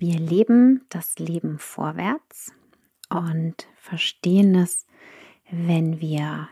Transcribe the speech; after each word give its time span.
Wir 0.00 0.18
leben 0.18 0.86
das 0.88 1.18
Leben 1.18 1.58
vorwärts 1.58 2.54
und 3.10 3.68
verstehen 3.76 4.54
es, 4.54 4.86
wenn 5.50 6.00
wir 6.00 6.48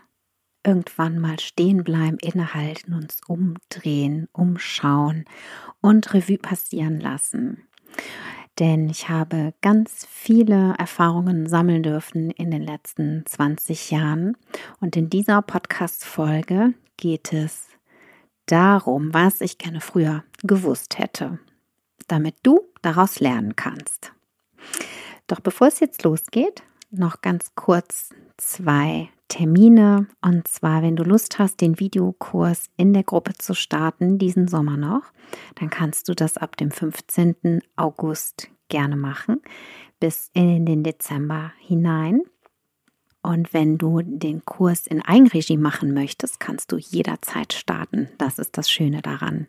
irgendwann 0.63 1.19
mal 1.19 1.41
stehen 1.41 1.83
bleiben, 1.83 2.19
innehalten, 2.21 2.93
uns 2.93 3.23
umdrehen, 3.27 4.29
umschauen 4.33 5.25
und 5.81 6.13
Revue 6.13 6.37
passieren 6.37 7.01
lassen. 7.01 7.67
Denn 8.59 8.91
ich 8.91 9.09
habe 9.09 9.55
ganz 9.63 10.07
viele 10.11 10.75
Erfahrungen 10.77 11.47
sammeln 11.47 11.83
dürfen 11.83 12.31
in 12.31 12.51
den 12.51 12.63
letzten 12.63 13.25
20 13.25 13.91
Jahren. 13.91 14.37
Und 14.79 14.95
in 14.95 15.09
dieser 15.09 15.41
Podcast-Folge 15.41 16.75
geht 16.99 17.33
es 17.33 17.67
darum, 18.45 19.15
was 19.15 19.41
ich 19.41 19.57
gerne 19.57 19.81
früher 19.81 20.23
gewusst 20.43 20.99
hätte 20.99 21.39
damit 22.09 22.37
du 22.43 22.61
daraus 22.83 23.21
lernen 23.21 23.57
kannst. 23.57 24.13
Doch 25.27 25.41
bevor 25.41 25.69
es 25.69 25.81
jetzt 25.81 26.03
losgeht, 26.05 26.63
noch 26.91 27.21
ganz 27.21 27.53
kurz 27.55 28.11
zwei 28.39 29.11
Termine. 29.29 30.09
Und 30.23 30.49
zwar, 30.49 30.83
wenn 30.83 30.97
du 30.97 31.05
Lust 31.05 31.39
hast, 31.39 31.61
den 31.61 31.79
Videokurs 31.79 32.71
in 32.77 32.95
der 32.95 33.05
Gruppe 33.05 33.35
zu 33.35 33.55
starten, 33.55 34.19
diesen 34.19 34.49
Sommer 34.49 34.77
noch, 34.77 35.03
dann 35.57 35.71
kannst 35.71 36.09
du 36.09 36.15
das 36.15 36.39
ab 36.39 36.57
dem 36.57 36.71
15. 36.71 37.61
August 37.77 38.49
gerne 38.69 38.97
machen, 38.97 39.41
bis 40.01 40.31
in 40.33 40.65
den 40.67 40.83
Dezember 40.83 41.53
hinein. 41.61 42.23
Und 43.23 43.53
wenn 43.53 43.77
du 43.77 44.01
den 44.03 44.45
Kurs 44.45 44.87
in 44.87 45.03
Eigenregie 45.03 45.59
machen 45.59 45.93
möchtest, 45.93 46.41
kannst 46.41 46.73
du 46.73 46.79
jederzeit 46.79 47.53
starten. 47.53 48.09
Das 48.17 48.39
ist 48.39 48.57
das 48.57 48.71
Schöne 48.71 49.03
daran. 49.03 49.49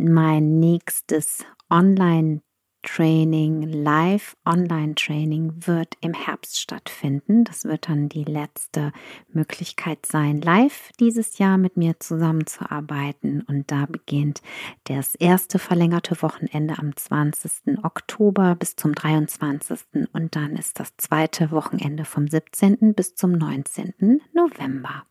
Mein 0.00 0.60
nächstes 0.60 1.44
Online-Training, 1.70 3.62
Live-Online-Training 3.62 5.66
wird 5.66 5.94
im 6.00 6.14
Herbst 6.14 6.60
stattfinden. 6.60 7.42
Das 7.42 7.64
wird 7.64 7.88
dann 7.88 8.08
die 8.08 8.22
letzte 8.22 8.92
Möglichkeit 9.32 10.06
sein, 10.06 10.40
live 10.40 10.92
dieses 11.00 11.38
Jahr 11.38 11.58
mit 11.58 11.76
mir 11.76 11.98
zusammenzuarbeiten. 11.98 13.42
Und 13.42 13.72
da 13.72 13.86
beginnt 13.86 14.40
das 14.84 15.16
erste 15.16 15.58
verlängerte 15.58 16.22
Wochenende 16.22 16.78
am 16.78 16.94
20. 16.94 17.82
Oktober 17.82 18.54
bis 18.54 18.76
zum 18.76 18.94
23. 18.94 19.80
Und 20.12 20.36
dann 20.36 20.54
ist 20.54 20.78
das 20.78 20.96
zweite 20.96 21.50
Wochenende 21.50 22.04
vom 22.04 22.28
17. 22.28 22.94
bis 22.94 23.16
zum 23.16 23.32
19. 23.32 24.20
November. 24.32 25.02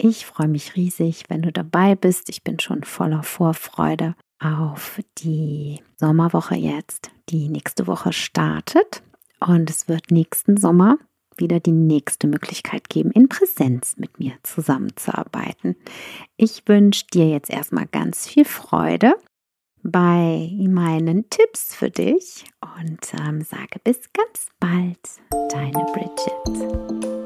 Ich 0.00 0.26
freue 0.26 0.48
mich 0.48 0.76
riesig, 0.76 1.24
wenn 1.28 1.42
du 1.42 1.50
dabei 1.50 1.96
bist. 1.96 2.28
Ich 2.28 2.44
bin 2.44 2.60
schon 2.60 2.84
voller 2.84 3.24
Vorfreude 3.24 4.14
auf 4.38 5.00
die 5.18 5.82
Sommerwoche 5.96 6.54
jetzt, 6.54 7.10
die 7.28 7.48
nächste 7.48 7.88
Woche 7.88 8.12
startet. 8.12 9.02
Und 9.40 9.68
es 9.68 9.88
wird 9.88 10.12
nächsten 10.12 10.56
Sommer 10.56 10.98
wieder 11.36 11.58
die 11.60 11.72
nächste 11.72 12.26
Möglichkeit 12.26 12.88
geben, 12.88 13.10
in 13.10 13.28
Präsenz 13.28 13.96
mit 13.96 14.18
mir 14.18 14.34
zusammenzuarbeiten. 14.42 15.76
Ich 16.36 16.62
wünsche 16.66 17.06
dir 17.12 17.28
jetzt 17.28 17.50
erstmal 17.50 17.86
ganz 17.86 18.26
viel 18.26 18.44
Freude 18.44 19.14
bei 19.82 20.50
meinen 20.58 21.28
Tipps 21.30 21.74
für 21.74 21.90
dich 21.90 22.44
und 22.78 23.00
ähm, 23.20 23.42
sage 23.42 23.80
bis 23.82 24.00
ganz 24.12 24.48
bald, 24.60 24.98
deine 25.50 25.86
Bridget. 25.92 27.17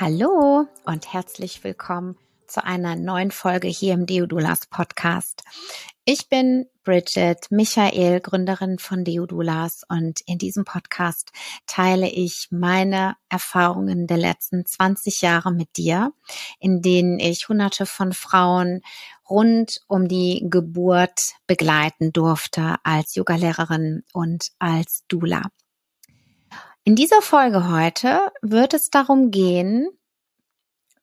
Hallo 0.00 0.66
und 0.84 1.12
herzlich 1.12 1.62
willkommen 1.64 2.16
zu 2.46 2.64
einer 2.64 2.96
neuen 2.96 3.30
Folge 3.30 3.68
hier 3.68 3.92
im 3.94 4.06
Deodulas 4.06 4.66
Podcast. 4.66 5.44
Ich 6.04 6.28
bin 6.28 6.66
Bridget 6.82 7.50
Michael, 7.50 8.20
Gründerin 8.20 8.78
von 8.78 9.04
Deodulas 9.04 9.82
und 9.88 10.20
in 10.26 10.38
diesem 10.38 10.64
Podcast 10.64 11.30
teile 11.66 12.08
ich 12.08 12.48
meine 12.50 13.16
Erfahrungen 13.28 14.06
der 14.06 14.16
letzten 14.16 14.64
20 14.64 15.20
Jahre 15.20 15.52
mit 15.52 15.76
dir, 15.76 16.12
in 16.58 16.80
denen 16.80 17.20
ich 17.20 17.48
hunderte 17.48 17.86
von 17.86 18.12
Frauen 18.12 18.80
rund 19.28 19.82
um 19.88 20.08
die 20.08 20.44
Geburt 20.48 21.34
begleiten 21.46 22.12
durfte 22.12 22.76
als 22.82 23.14
Yogalehrerin 23.14 24.04
und 24.12 24.48
als 24.58 25.04
Dula. 25.06 25.42
In 26.84 26.96
dieser 26.96 27.22
Folge 27.22 27.70
heute 27.70 28.32
wird 28.42 28.74
es 28.74 28.90
darum 28.90 29.30
gehen, 29.30 29.88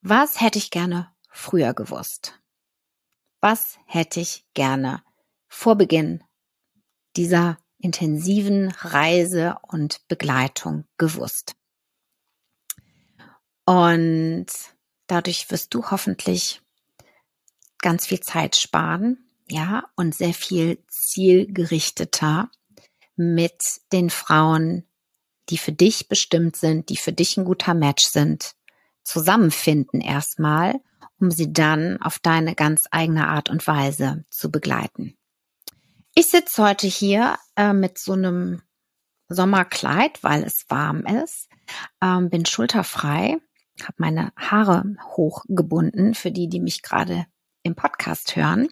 was 0.02 0.42
hätte 0.42 0.58
ich 0.58 0.72
gerne 0.72 1.10
früher 1.30 1.74
gewusst? 1.74 2.38
Was 3.40 3.80
hätte 3.86 4.20
ich 4.20 4.46
gerne 4.54 5.02
vor 5.48 5.78
Beginn 5.78 6.22
dieser 7.16 7.58
intensiven 7.78 8.72
Reise 8.72 9.56
und 9.62 10.06
Begleitung 10.10 10.84
gewusst? 10.98 11.56
Und 13.64 14.48
dadurch 15.08 15.50
wirst 15.50 15.74
du 15.74 15.92
hoffentlich 15.92 16.62
ganz 17.78 18.06
viel 18.06 18.20
Zeit 18.20 18.58
sparen, 18.58 19.32
ja, 19.48 19.90
und 19.96 20.14
sehr 20.14 20.34
viel 20.34 20.84
zielgerichteter 20.90 22.52
mit 23.16 23.62
den 23.94 24.10
Frauen 24.10 24.89
die 25.50 25.58
für 25.58 25.72
dich 25.72 26.08
bestimmt 26.08 26.56
sind, 26.56 26.90
die 26.90 26.98
für 26.98 27.14
dich 27.14 27.38
ein 27.38 27.46
guter 27.46 27.74
Match 27.74 28.06
sind, 28.06 28.56
zusammenfinden 29.04 30.02
erstmal, 30.02 30.80
um 31.20 31.32
sie 31.32 31.52
dann 31.52 32.02
auf 32.02 32.20
deine 32.20 32.56
ganz 32.56 32.86
eigene 32.92 33.28
Art 33.28 33.50
und 33.50 33.66
Weise 33.68 34.26
zu 34.30 34.52
begleiten. 34.52 35.18
Ich 36.16 36.28
sitze 36.28 36.64
heute 36.64 36.88
hier 36.88 37.38
äh, 37.56 37.74
mit 37.74 37.98
so 37.98 38.14
einem 38.14 38.62
Sommerkleid, 39.30 40.24
weil 40.24 40.44
es 40.44 40.66
warm 40.70 41.06
ist, 41.06 41.50
ähm, 42.02 42.30
bin 42.30 42.46
schulterfrei, 42.46 43.38
habe 43.82 43.96
meine 43.98 44.32
Haare 44.36 44.84
hochgebunden 45.16 46.16
für 46.16 46.32
die, 46.32 46.50
die 46.50 46.60
mich 46.60 46.82
gerade 46.82 47.26
im 47.64 47.76
Podcast 47.76 48.36
hören. 48.36 48.70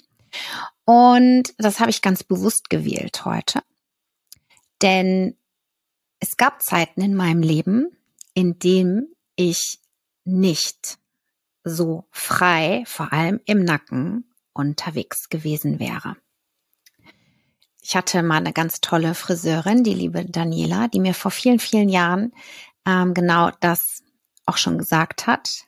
Und 0.86 1.54
das 1.58 1.80
habe 1.80 1.90
ich 1.90 2.02
ganz 2.02 2.24
bewusst 2.24 2.70
gewählt 2.70 3.26
heute. 3.26 3.62
Denn 4.82 5.38
es 6.20 6.38
gab 6.38 6.62
Zeiten 6.62 7.02
in 7.02 7.16
meinem 7.16 7.42
Leben, 7.42 7.88
in 8.34 8.60
denen 8.60 9.14
ich 9.36 9.80
nicht 10.26 10.98
so 11.64 12.08
frei, 12.12 12.84
vor 12.86 13.14
allem 13.14 13.40
im 13.46 13.64
Nacken, 13.64 14.34
unterwegs 14.54 15.30
gewesen 15.30 15.80
wäre. 15.80 16.16
Ich 17.82 17.96
hatte 17.96 18.24
mal 18.24 18.38
eine 18.38 18.54
ganz 18.54 18.82
tolle 18.82 19.14
Friseurin, 19.14 19.84
die 19.84 19.94
liebe 19.94 20.26
Daniela, 20.26 20.88
die 20.88 21.00
mir 21.00 21.14
vor 21.14 21.32
vielen, 21.32 21.60
vielen 21.60 21.90
Jahren 21.90 22.34
ähm, 22.86 23.14
genau 23.14 23.52
das 23.60 24.04
auch 24.46 24.58
schon 24.58 24.78
gesagt 24.78 25.28
hat. 25.28 25.66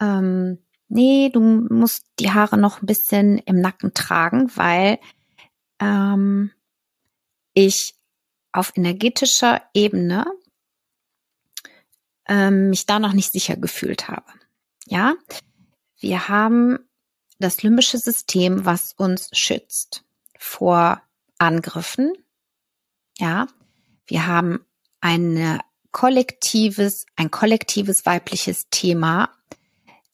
Ähm, 0.00 0.58
nee, 0.88 1.30
du 1.32 1.40
musst 1.40 2.06
die 2.18 2.32
Haare 2.32 2.56
noch 2.56 2.82
ein 2.82 2.86
bisschen 2.86 3.38
im 3.38 3.60
Nacken 3.60 3.94
tragen, 3.94 4.50
weil 4.56 4.98
ähm, 5.78 6.50
ich 7.54 7.94
auf 8.52 8.72
energetischer 8.76 9.62
Ebene 9.74 10.24
ähm, 12.28 12.70
mich 12.70 12.86
da 12.86 12.98
noch 12.98 13.12
nicht 13.12 13.32
sicher 13.32 13.56
gefühlt 13.56 14.08
habe. 14.08 14.32
Ja, 14.86 15.14
wir 15.98 16.28
haben 16.28 16.78
das 17.38 17.62
limbische 17.62 17.98
System, 17.98 18.64
was 18.64 18.92
uns 18.92 19.30
schützt 19.32 20.04
vor 20.38 21.02
Angriffen, 21.38 22.12
Ja, 23.18 23.48
wir 24.06 24.26
haben 24.26 24.64
eine 25.00 25.60
kollektives, 25.90 27.06
ein 27.16 27.30
kollektives 27.30 28.04
weibliches 28.06 28.68
Thema, 28.70 29.30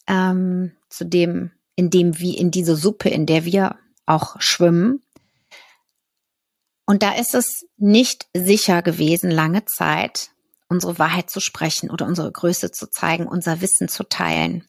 ähm, 0.06 0.72
zu 0.88 1.04
dem, 1.04 1.50
in 1.74 1.90
dem 1.90 2.18
wie 2.18 2.36
in 2.36 2.50
diese 2.50 2.76
Suppe, 2.76 3.08
in 3.08 3.26
der 3.26 3.44
wir 3.44 3.76
auch 4.06 4.40
schwimmen. 4.40 5.02
Und 6.86 7.02
da 7.02 7.14
ist 7.14 7.34
es 7.34 7.66
nicht 7.76 8.28
sicher 8.32 8.80
gewesen, 8.80 9.30
lange 9.30 9.64
Zeit, 9.64 10.30
unsere 10.68 10.98
Wahrheit 10.98 11.30
zu 11.30 11.40
sprechen 11.40 11.90
oder 11.90 12.06
unsere 12.06 12.30
Größe 12.30 12.70
zu 12.70 12.88
zeigen, 12.88 13.26
unser 13.26 13.60
Wissen 13.60 13.88
zu 13.88 14.04
teilen. 14.04 14.64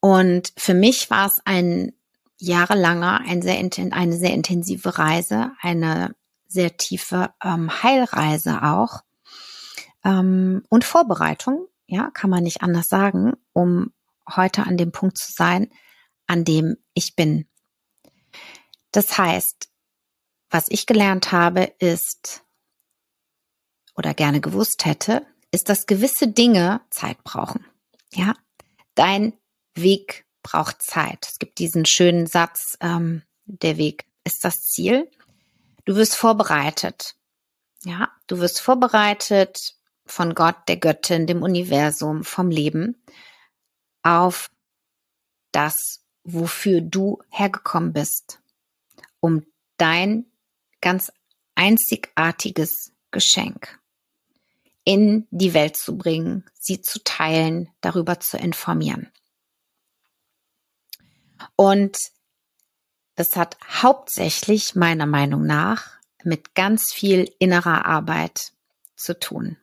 Und 0.00 0.52
für 0.56 0.74
mich 0.74 1.10
war 1.10 1.26
es 1.26 1.40
ein 1.44 1.92
jahrelanger, 2.38 3.20
ein 3.20 3.42
sehr, 3.42 3.58
eine 3.92 4.16
sehr 4.16 4.32
intensive 4.32 4.98
Reise, 4.98 5.52
eine 5.60 6.14
sehr 6.46 6.76
tiefe 6.76 7.30
ähm, 7.42 7.82
Heilreise 7.82 8.62
auch 8.62 9.02
ähm, 10.04 10.62
und 10.68 10.84
Vorbereitung, 10.84 11.66
ja, 11.86 12.10
kann 12.10 12.30
man 12.30 12.44
nicht 12.44 12.62
anders 12.62 12.88
sagen, 12.88 13.34
um 13.52 13.92
heute 14.28 14.64
an 14.64 14.76
dem 14.76 14.92
Punkt 14.92 15.18
zu 15.18 15.32
sein, 15.32 15.70
an 16.26 16.44
dem 16.44 16.76
ich 16.94 17.16
bin. 17.16 17.46
Das 18.92 19.18
heißt, 19.18 19.68
was 20.54 20.66
ich 20.68 20.86
gelernt 20.86 21.32
habe, 21.32 21.64
ist 21.80 22.44
oder 23.96 24.14
gerne 24.14 24.40
gewusst 24.40 24.84
hätte, 24.84 25.26
ist, 25.50 25.68
dass 25.68 25.86
gewisse 25.86 26.28
Dinge 26.28 26.80
Zeit 26.90 27.24
brauchen. 27.24 27.66
Ja, 28.12 28.36
dein 28.94 29.32
Weg 29.74 30.26
braucht 30.44 30.80
Zeit. 30.80 31.26
Es 31.28 31.40
gibt 31.40 31.58
diesen 31.58 31.86
schönen 31.86 32.28
Satz, 32.28 32.78
ähm, 32.80 33.22
der 33.46 33.78
Weg 33.78 34.06
ist 34.22 34.44
das 34.44 34.62
Ziel. 34.62 35.10
Du 35.86 35.96
wirst 35.96 36.14
vorbereitet. 36.14 37.16
Ja, 37.82 38.12
du 38.28 38.38
wirst 38.38 38.60
vorbereitet 38.60 39.74
von 40.06 40.36
Gott, 40.36 40.68
der 40.68 40.76
Göttin, 40.76 41.26
dem 41.26 41.42
Universum, 41.42 42.22
vom 42.22 42.48
Leben 42.48 43.02
auf 44.04 44.52
das, 45.50 46.04
wofür 46.22 46.80
du 46.80 47.18
hergekommen 47.28 47.92
bist, 47.92 48.40
um 49.18 49.44
dein 49.78 50.30
ganz 50.84 51.10
einzigartiges 51.54 52.92
Geschenk 53.10 53.80
in 54.84 55.26
die 55.30 55.54
Welt 55.54 55.78
zu 55.78 55.96
bringen, 55.96 56.44
sie 56.52 56.82
zu 56.82 57.02
teilen, 57.02 57.70
darüber 57.80 58.20
zu 58.20 58.36
informieren. 58.36 59.10
Und 61.56 61.96
das 63.14 63.34
hat 63.34 63.56
hauptsächlich 63.82 64.74
meiner 64.74 65.06
Meinung 65.06 65.46
nach 65.46 65.92
mit 66.22 66.54
ganz 66.54 66.92
viel 66.92 67.32
innerer 67.38 67.86
Arbeit 67.86 68.52
zu 68.94 69.18
tun. 69.18 69.56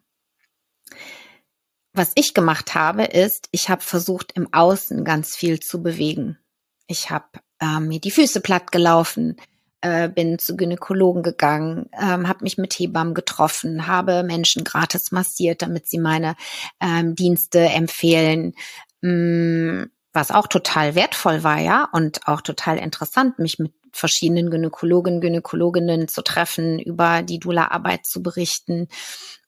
Was 1.94 2.14
ich 2.16 2.34
gemacht 2.34 2.74
habe, 2.74 3.04
ist, 3.04 3.48
ich 3.52 3.70
habe 3.70 3.82
versucht, 3.82 4.32
im 4.32 4.52
Außen 4.54 5.04
ganz 5.04 5.36
viel 5.36 5.60
zu 5.60 5.84
bewegen. 5.84 6.40
Ich 6.88 7.12
habe 7.12 7.28
äh, 7.60 7.80
mir 7.80 8.00
die 8.00 8.12
Füße 8.12 8.42
platt 8.42 8.72
gelaufen, 8.72 9.36
äh, 9.82 10.10
bin 10.10 10.40
zu 10.40 10.56
Gynäkologen 10.56 11.24
gegangen, 11.24 11.90
ähm, 12.00 12.28
habe 12.28 12.44
mich 12.44 12.58
mit 12.58 12.74
Hebammen 12.74 13.14
getroffen, 13.14 13.88
habe 13.88 14.24
Menschen 14.24 14.64
gratis 14.64 15.12
massiert, 15.12 15.62
damit 15.62 15.88
sie 15.88 16.00
meine 16.00 16.36
ähm, 16.80 17.16
Dienste 17.16 17.60
empfehlen. 17.60 18.54
Mm, 19.02 19.84
was 20.14 20.32
auch 20.32 20.48
total 20.48 20.96
wertvoll 20.96 21.44
war, 21.44 21.60
ja, 21.60 21.88
und 21.92 22.28
auch 22.28 22.42
total 22.42 22.78
interessant, 22.78 23.40
mich 23.40 23.60
mit 23.60 23.74
verschiedenen 23.94 24.50
Gynäkologen, 24.50 25.22
Gynäkologinnen 25.22 26.08
zu 26.08 26.22
treffen, 26.22 26.80
über 26.80 27.24
die 27.24 27.40
Dula-Arbeit 27.40 28.06
zu 28.06 28.22
berichten, 28.22 28.88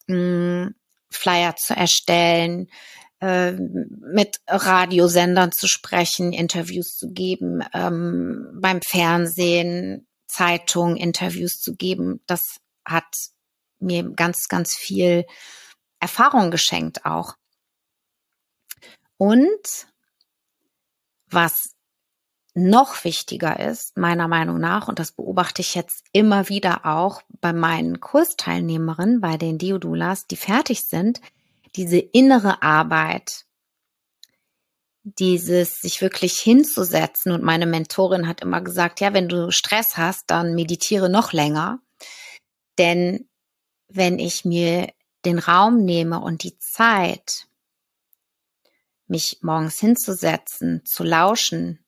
mm, 0.08 0.68
Flyer 1.10 1.56
zu 1.56 1.76
erstellen, 1.76 2.70
äh, 3.22 3.52
mit 3.52 4.40
Radiosendern 4.48 5.52
zu 5.52 5.68
sprechen, 5.68 6.34
Interviews 6.34 6.98
zu 6.98 7.12
geben, 7.12 7.64
ähm, 7.74 8.50
beim 8.60 8.82
Fernsehen, 8.82 10.08
Zeitung, 10.34 10.96
Interviews 10.96 11.62
zu 11.62 11.76
geben. 11.76 12.22
Das 12.26 12.60
hat 12.86 13.06
mir 13.80 14.04
ganz, 14.12 14.48
ganz 14.48 14.76
viel 14.76 15.26
Erfahrung 16.00 16.50
geschenkt 16.50 17.06
auch. 17.06 17.36
Und 19.18 19.88
was 21.28 21.76
noch 22.56 23.04
wichtiger 23.04 23.60
ist, 23.60 23.98
meiner 23.98 24.28
Meinung 24.28 24.60
nach, 24.60 24.88
und 24.88 25.00
das 25.00 25.12
beobachte 25.12 25.62
ich 25.62 25.76
jetzt 25.76 26.04
immer 26.12 26.50
wieder 26.50 26.86
auch 26.86 27.22
bei 27.42 27.54
meinen 27.54 28.00
Kursteilnehmerinnen, 28.00 29.22
bei 29.22 29.38
den 29.38 29.58
Diodulas, 29.58 30.28
die 30.28 30.36
fertig 30.36 30.88
sind, 30.88 31.22
diese 31.76 31.98
innere 31.98 32.62
Arbeit, 32.62 33.46
dieses 35.04 35.82
sich 35.82 36.02
wirklich 36.02 36.40
hinzusetzen. 36.40 37.32
Und 37.32 37.44
meine 37.44 37.66
Mentorin 37.66 38.28
hat 38.28 38.42
immer 38.42 38.62
gesagt, 38.62 39.00
ja, 39.02 39.14
wenn 39.14 39.28
du 39.28 39.52
Stress 39.52 39.98
hast, 39.98 40.30
dann 40.30 40.56
meditiere 40.56 41.10
noch 41.10 41.34
länger. 41.34 41.80
Denn 42.78 43.28
wenn 43.88 44.18
ich 44.18 44.46
mir 44.46 44.92
den 45.26 45.40
Raum 45.40 45.84
nehme 45.84 46.20
und 46.20 46.44
die 46.44 46.58
Zeit, 46.58 47.48
mich 49.08 49.40
morgens 49.42 49.80
hinzusetzen, 49.80 50.86
zu 50.86 51.04
lauschen, 51.04 51.84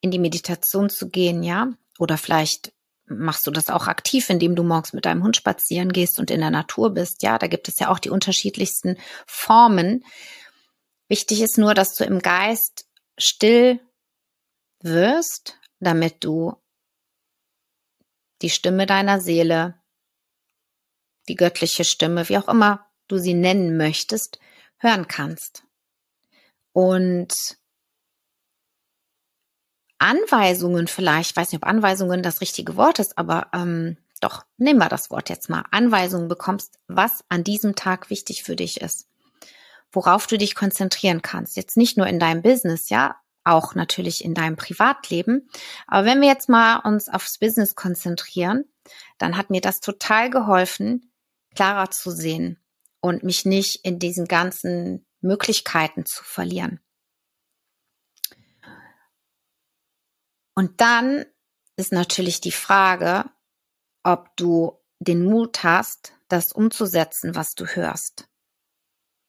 in 0.00 0.10
die 0.10 0.18
Meditation 0.18 0.88
zu 0.88 1.08
gehen, 1.08 1.42
ja, 1.42 1.70
oder 1.98 2.16
vielleicht 2.16 2.72
machst 3.06 3.46
du 3.46 3.50
das 3.50 3.70
auch 3.70 3.86
aktiv, 3.86 4.30
indem 4.30 4.56
du 4.56 4.62
morgens 4.62 4.92
mit 4.92 5.04
deinem 5.04 5.22
Hund 5.22 5.36
spazieren 5.36 5.92
gehst 5.92 6.18
und 6.18 6.30
in 6.30 6.40
der 6.40 6.50
Natur 6.50 6.90
bist, 6.90 7.22
ja, 7.22 7.38
da 7.38 7.46
gibt 7.46 7.68
es 7.68 7.78
ja 7.78 7.88
auch 7.88 7.98
die 7.98 8.10
unterschiedlichsten 8.10 8.96
Formen. 9.26 10.04
Wichtig 11.08 11.40
ist 11.40 11.58
nur, 11.58 11.74
dass 11.74 11.94
du 11.94 12.04
im 12.04 12.18
Geist 12.18 12.88
still 13.18 13.80
wirst, 14.80 15.58
damit 15.80 16.24
du 16.24 16.56
die 18.42 18.50
Stimme 18.50 18.86
deiner 18.86 19.20
Seele, 19.20 19.80
die 21.28 21.36
göttliche 21.36 21.84
Stimme, 21.84 22.28
wie 22.28 22.38
auch 22.38 22.48
immer 22.48 22.86
du 23.08 23.18
sie 23.18 23.34
nennen 23.34 23.76
möchtest, 23.76 24.38
hören 24.78 25.08
kannst. 25.08 25.64
Und 26.72 27.34
Anweisungen 29.98 30.88
vielleicht, 30.88 31.30
ich 31.30 31.36
weiß 31.36 31.52
nicht, 31.52 31.62
ob 31.62 31.68
Anweisungen 31.68 32.22
das 32.22 32.40
richtige 32.40 32.76
Wort 32.76 32.98
ist, 32.98 33.16
aber 33.16 33.48
ähm, 33.54 33.96
doch, 34.20 34.44
nehmen 34.56 34.80
wir 34.80 34.88
das 34.88 35.10
Wort 35.10 35.30
jetzt 35.30 35.48
mal. 35.48 35.64
Anweisungen 35.70 36.28
bekommst, 36.28 36.78
was 36.86 37.24
an 37.28 37.44
diesem 37.44 37.74
Tag 37.74 38.10
wichtig 38.10 38.42
für 38.42 38.56
dich 38.56 38.80
ist. 38.80 39.05
Worauf 39.92 40.26
du 40.26 40.36
dich 40.38 40.54
konzentrieren 40.54 41.22
kannst. 41.22 41.56
Jetzt 41.56 41.76
nicht 41.76 41.96
nur 41.96 42.06
in 42.06 42.18
deinem 42.18 42.42
Business, 42.42 42.88
ja, 42.88 43.16
auch 43.44 43.74
natürlich 43.74 44.24
in 44.24 44.34
deinem 44.34 44.56
Privatleben. 44.56 45.48
Aber 45.86 46.04
wenn 46.04 46.20
wir 46.20 46.28
jetzt 46.28 46.48
mal 46.48 46.78
uns 46.78 47.08
aufs 47.08 47.38
Business 47.38 47.74
konzentrieren, 47.74 48.64
dann 49.18 49.36
hat 49.36 49.50
mir 49.50 49.60
das 49.60 49.80
total 49.80 50.30
geholfen, 50.30 51.12
klarer 51.54 51.90
zu 51.90 52.10
sehen 52.10 52.58
und 53.00 53.22
mich 53.22 53.44
nicht 53.44 53.84
in 53.84 53.98
diesen 53.98 54.26
ganzen 54.26 55.06
Möglichkeiten 55.20 56.04
zu 56.04 56.24
verlieren. 56.24 56.80
Und 60.54 60.80
dann 60.80 61.24
ist 61.76 61.92
natürlich 61.92 62.40
die 62.40 62.52
Frage, 62.52 63.26
ob 64.02 64.36
du 64.36 64.82
den 64.98 65.24
Mut 65.24 65.62
hast, 65.62 66.14
das 66.28 66.52
umzusetzen, 66.52 67.34
was 67.34 67.54
du 67.54 67.66
hörst. 67.66 68.28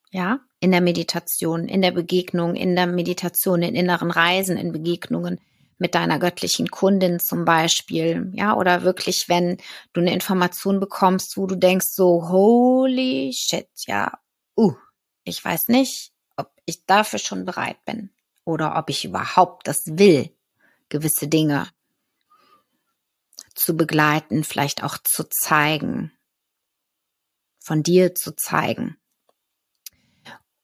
Ja, 0.10 0.40
in 0.60 0.72
der 0.72 0.82
Meditation, 0.82 1.68
in 1.68 1.82
der 1.82 1.92
Begegnung, 1.92 2.56
in 2.56 2.76
der 2.76 2.88
Meditation, 2.88 3.62
in 3.62 3.76
inneren 3.76 4.12
Reisen, 4.12 4.58
in 4.58 4.72
Begegnungen 4.72 5.40
mit 5.78 5.94
deiner 5.94 6.18
göttlichen 6.18 6.70
Kundin 6.70 7.20
zum 7.20 7.46
Beispiel. 7.46 8.32
Ja, 8.34 8.56
oder 8.56 8.82
wirklich, 8.84 9.30
wenn 9.30 9.58
du 9.94 10.02
eine 10.02 10.14
Information 10.14 10.80
bekommst, 10.80 11.38
wo 11.38 11.46
du 11.46 11.56
denkst 11.56 11.88
so, 11.92 12.30
holy 12.30 13.32
shit, 13.34 13.70
ja, 13.86 14.18
uh, 14.56 14.74
ich 15.24 15.44
weiß 15.44 15.68
nicht, 15.68 16.12
ob 16.36 16.52
ich 16.66 16.86
dafür 16.86 17.20
schon 17.20 17.46
bereit 17.46 17.84
bin 17.86 18.10
oder 18.46 18.76
ob 18.78 18.90
ich 18.90 19.06
überhaupt 19.06 19.68
das 19.68 19.82
will, 19.86 20.34
gewisse 20.90 21.28
Dinge 21.28 21.68
zu 23.54 23.76
begleiten, 23.76 24.44
vielleicht 24.44 24.84
auch 24.84 24.98
zu 25.04 25.26
zeigen, 25.30 26.12
von 27.60 27.84
dir 27.84 28.16
zu 28.16 28.36
zeigen. 28.36 28.98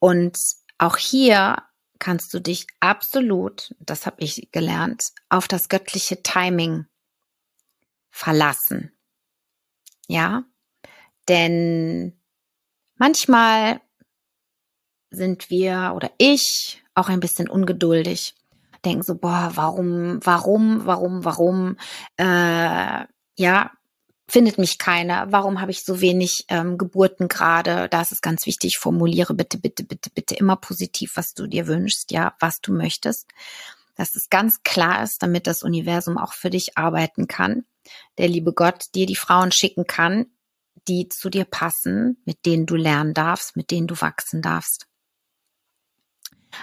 Und 0.04 0.38
auch 0.80 0.98
hier 0.98 1.64
kannst 1.98 2.34
du 2.34 2.42
dich 2.42 2.68
absolut, 2.82 3.74
das 3.80 4.06
habe 4.06 4.22
ich 4.22 4.50
gelernt, 4.52 5.02
auf 5.30 5.48
das 5.48 5.70
göttliche 5.70 6.22
Timing 6.22 6.88
verlassen. 8.10 8.92
Ja, 10.10 10.44
denn 11.30 12.20
manchmal 12.96 13.80
sind 15.10 15.50
wir 15.50 15.94
oder 15.96 16.12
ich 16.18 16.84
auch 16.96 17.08
ein 17.08 17.22
bisschen 17.22 17.48
ungeduldig. 17.48 18.36
Denken 18.84 19.04
so, 19.04 19.16
boah, 19.16 19.52
warum, 19.54 20.20
warum, 20.22 20.86
warum, 20.86 21.24
warum? 21.24 21.78
Äh, 22.18 23.06
ja, 23.38 23.72
findet 24.28 24.58
mich 24.58 24.78
keiner? 24.78 25.32
Warum 25.32 25.62
habe 25.62 25.72
ich 25.72 25.84
so 25.84 26.02
wenig 26.02 26.46
ähm, 26.48 26.78
Geburten 26.78 27.28
gerade? 27.28 27.90
Da 27.90 28.02
ist 28.02 28.12
es 28.12 28.22
ganz 28.22 28.46
wichtig, 28.46 28.78
formuliere 28.78 29.34
bitte, 29.34 29.58
bitte, 29.58 29.84
bitte, 29.84 30.10
bitte 30.10 30.36
immer 30.36 30.56
positiv, 30.56 31.14
was 31.16 31.34
du 31.34 31.48
dir 31.48 31.68
wünschst, 31.68 32.12
ja, 32.12 32.36
was 32.40 32.62
du 32.62 32.74
möchtest. 32.74 33.30
Dass 33.96 34.16
es 34.16 34.30
ganz 34.30 34.64
klar 34.64 35.04
ist, 35.04 35.22
damit 35.22 35.46
das 35.46 35.64
Universum 35.64 36.18
auch 36.18 36.34
für 36.34 36.50
dich 36.50 36.78
arbeiten 36.78 37.28
kann. 37.28 37.66
Der 38.18 38.28
liebe 38.28 38.54
Gott 38.54 38.86
dir 38.96 39.06
die 39.06 39.16
Frauen 39.16 39.52
schicken 39.52 39.86
kann, 39.86 40.26
die 40.88 41.10
zu 41.10 41.30
dir 41.30 41.46
passen, 41.46 42.22
mit 42.26 42.46
denen 42.46 42.66
du 42.66 42.76
lernen 42.76 43.14
darfst, 43.14 43.56
mit 43.56 43.72
denen 43.72 43.88
du 43.88 44.00
wachsen 44.02 44.42
darfst. 44.42 44.88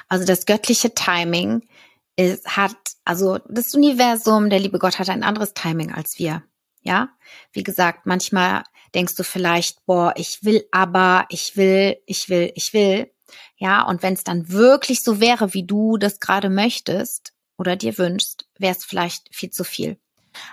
Also 0.08 0.24
das 0.24 0.46
göttliche 0.46 0.94
Timing 0.94 1.68
ist, 2.16 2.56
hat, 2.56 2.76
also 3.04 3.38
das 3.48 3.74
Universum, 3.74 4.50
der 4.50 4.60
liebe 4.60 4.78
Gott 4.78 4.98
hat 4.98 5.08
ein 5.08 5.22
anderes 5.22 5.54
Timing 5.54 5.92
als 5.92 6.18
wir. 6.18 6.42
Ja, 6.82 7.10
wie 7.52 7.62
gesagt, 7.62 8.06
manchmal 8.06 8.64
denkst 8.94 9.14
du 9.14 9.24
vielleicht, 9.24 9.84
boah, 9.86 10.14
ich 10.16 10.42
will 10.42 10.66
aber, 10.72 11.26
ich 11.28 11.56
will, 11.56 11.98
ich 12.06 12.28
will, 12.28 12.52
ich 12.54 12.72
will. 12.72 13.12
Ja, 13.56 13.82
und 13.82 14.02
wenn 14.02 14.14
es 14.14 14.24
dann 14.24 14.48
wirklich 14.48 15.02
so 15.02 15.20
wäre, 15.20 15.54
wie 15.54 15.64
du 15.64 15.98
das 15.98 16.20
gerade 16.20 16.48
möchtest 16.50 17.34
oder 17.58 17.76
dir 17.76 17.98
wünschst, 17.98 18.48
wäre 18.58 18.74
es 18.74 18.84
vielleicht 18.84 19.34
viel 19.34 19.50
zu 19.50 19.64
viel. 19.64 19.98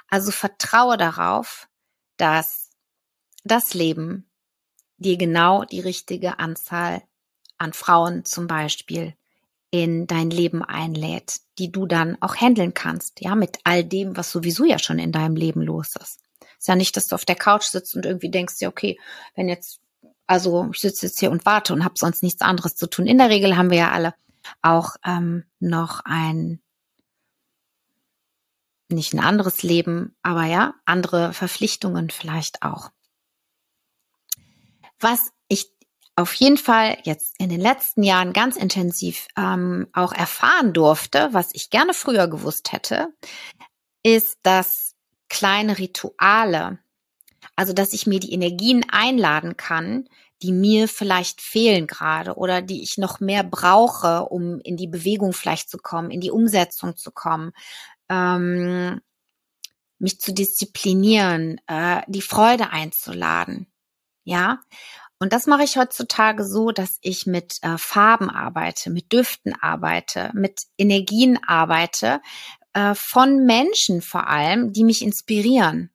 Also 0.10 0.32
vertraue 0.32 0.98
darauf, 0.98 1.68
dass 2.18 2.72
das 3.44 3.74
Leben 3.74 4.30
dir 4.98 5.18
genau 5.18 5.64
die 5.64 5.80
richtige 5.80 6.40
Anzahl 6.40 7.04
an 7.58 7.74
Frauen 7.74 8.26
zum 8.26 8.48
Beispiel 8.48 9.16
in 9.72 10.08
dein 10.08 10.30
Leben 10.30 10.64
einlädt, 10.64 11.40
die 11.60 11.72
du 11.72 11.86
dann 11.86 12.18
auch 12.22 12.36
handeln 12.36 12.74
kannst, 12.74 13.22
ja, 13.22 13.36
mit 13.36 13.60
all 13.64 13.84
dem, 13.84 14.16
was 14.16 14.32
sowieso 14.32 14.64
ja 14.64 14.80
schon 14.80 15.00
in 15.00 15.12
deinem 15.12 15.36
Leben 15.36 15.62
los 15.62 15.96
ist. 15.96 16.20
Ist 16.60 16.68
ja 16.68 16.76
nicht, 16.76 16.96
dass 16.98 17.08
du 17.08 17.16
auf 17.16 17.26
der 17.26 17.36
Couch 17.36 17.64
sitzt 17.64 17.96
und 17.96 18.06
irgendwie 18.06 18.32
denkst, 18.32 18.56
ja, 18.60 18.70
okay, 18.70 19.00
wenn 19.36 19.48
jetzt, 19.48 19.80
also 20.26 20.70
ich 20.74 20.80
sitze 20.80 21.06
jetzt 21.06 21.20
hier 21.20 21.32
und 21.32 21.46
warte 21.46 21.74
und 21.74 21.84
habe 21.84 21.96
sonst 21.98 22.24
nichts 22.24 22.42
anderes 22.42 22.76
zu 22.76 22.88
tun. 22.88 23.08
In 23.08 23.18
der 23.18 23.30
Regel 23.30 23.58
haben 23.58 23.70
wir 23.70 23.78
ja 23.78 23.92
alle 23.92 24.14
auch 24.62 24.96
ähm, 25.06 25.44
noch 25.60 26.02
ein 26.06 26.62
nicht 28.90 29.14
ein 29.14 29.20
anderes 29.20 29.64
Leben, 29.64 30.16
aber 30.22 30.46
ja, 30.46 30.74
andere 30.86 31.34
Verpflichtungen 31.34 32.10
vielleicht 32.10 32.64
auch. 32.64 32.90
Was 35.00 35.32
auf 36.18 36.34
jeden 36.34 36.58
Fall 36.58 36.98
jetzt 37.04 37.36
in 37.38 37.50
den 37.50 37.62
letzten 37.62 38.02
Jahren 38.02 38.34
ganz 38.34 38.58
intensiv 38.58 39.28
ähm, 39.38 39.88
auch 39.94 40.12
erfahren 40.12 40.74
durfte, 40.74 41.30
was 41.32 41.52
ich 41.54 41.70
gerne 41.70 41.94
früher 41.94 42.28
gewusst 42.28 42.72
hätte, 42.72 43.14
ist, 44.02 44.40
dass 44.42 44.96
kleine 45.30 45.78
Rituale, 45.78 46.80
also 47.56 47.72
dass 47.72 47.94
ich 47.94 48.08
mir 48.08 48.20
die 48.20 48.34
Energien 48.34 48.84
einladen 48.90 49.58
kann, 49.58 50.10
die 50.42 50.52
mir 50.52 50.88
vielleicht 50.88 51.40
fehlen 51.40 51.86
gerade 51.86 52.36
oder 52.36 52.64
die 52.64 52.82
ich 52.82 52.98
noch 52.98 53.20
mehr 53.20 53.44
brauche, 53.44 54.26
um 54.26 54.60
in 54.62 54.76
die 54.76 54.88
Bewegung 54.88 55.34
vielleicht 55.34 55.70
zu 55.70 55.78
kommen, 55.78 56.10
in 56.10 56.22
die 56.22 56.32
Umsetzung 56.32 56.98
zu 56.98 57.12
kommen, 57.12 57.52
ähm, 58.10 59.02
mich 60.00 60.20
zu 60.20 60.34
disziplinieren, 60.34 61.62
äh, 61.68 62.02
die 62.08 62.22
Freude 62.22 62.72
einzuladen. 62.72 63.68
Ja, 64.24 64.60
und 65.20 65.34
das 65.34 65.48
mache 65.48 65.64
ich 65.64 65.78
heutzutage 65.78 66.44
so, 66.44 66.72
dass 66.72 67.00
ich 67.02 67.26
mit 67.26 67.58
äh, 67.64 67.78
Farben 67.78 68.30
arbeite, 68.30 68.92
mit 68.92 69.12
Düften 69.12 69.54
arbeite, 69.60 70.32
mit 70.34 70.64
Energien 70.78 71.40
arbeite, 71.44 72.22
äh, 72.74 72.94
von 72.94 73.46
Menschen 73.46 74.02
vor 74.02 74.28
allem, 74.28 74.74
die 74.74 74.84
mich 74.84 75.02
inspirieren, 75.02 75.90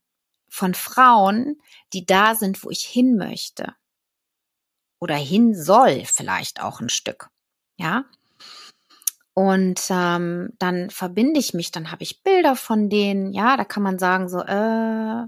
von 0.49 0.75
Frauen, 0.75 1.61
die 1.93 2.05
da 2.05 2.35
sind, 2.35 2.65
wo 2.65 2.71
ich 2.71 2.85
hin 2.85 3.17
möchte 3.17 3.75
oder 4.99 5.15
hin 5.15 5.55
soll, 5.55 6.05
vielleicht 6.05 6.61
auch 6.61 6.81
ein 6.81 6.89
Stück. 6.89 7.31
Ja. 7.77 8.05
Und 9.35 9.81
ähm, 9.89 10.51
dann 10.59 10.91
verbinde 10.91 11.41
ich 11.41 11.55
mich, 11.55 11.71
dann 11.71 11.91
habe 11.91 12.03
ich 12.03 12.23
Bilder 12.23 12.57
von 12.57 12.91
denen, 12.91 13.33
ja, 13.33 13.57
da 13.57 13.65
kann 13.65 13.83
man 13.83 13.99
sagen, 13.99 14.29
so, 14.29 14.41
äh, 14.41 15.27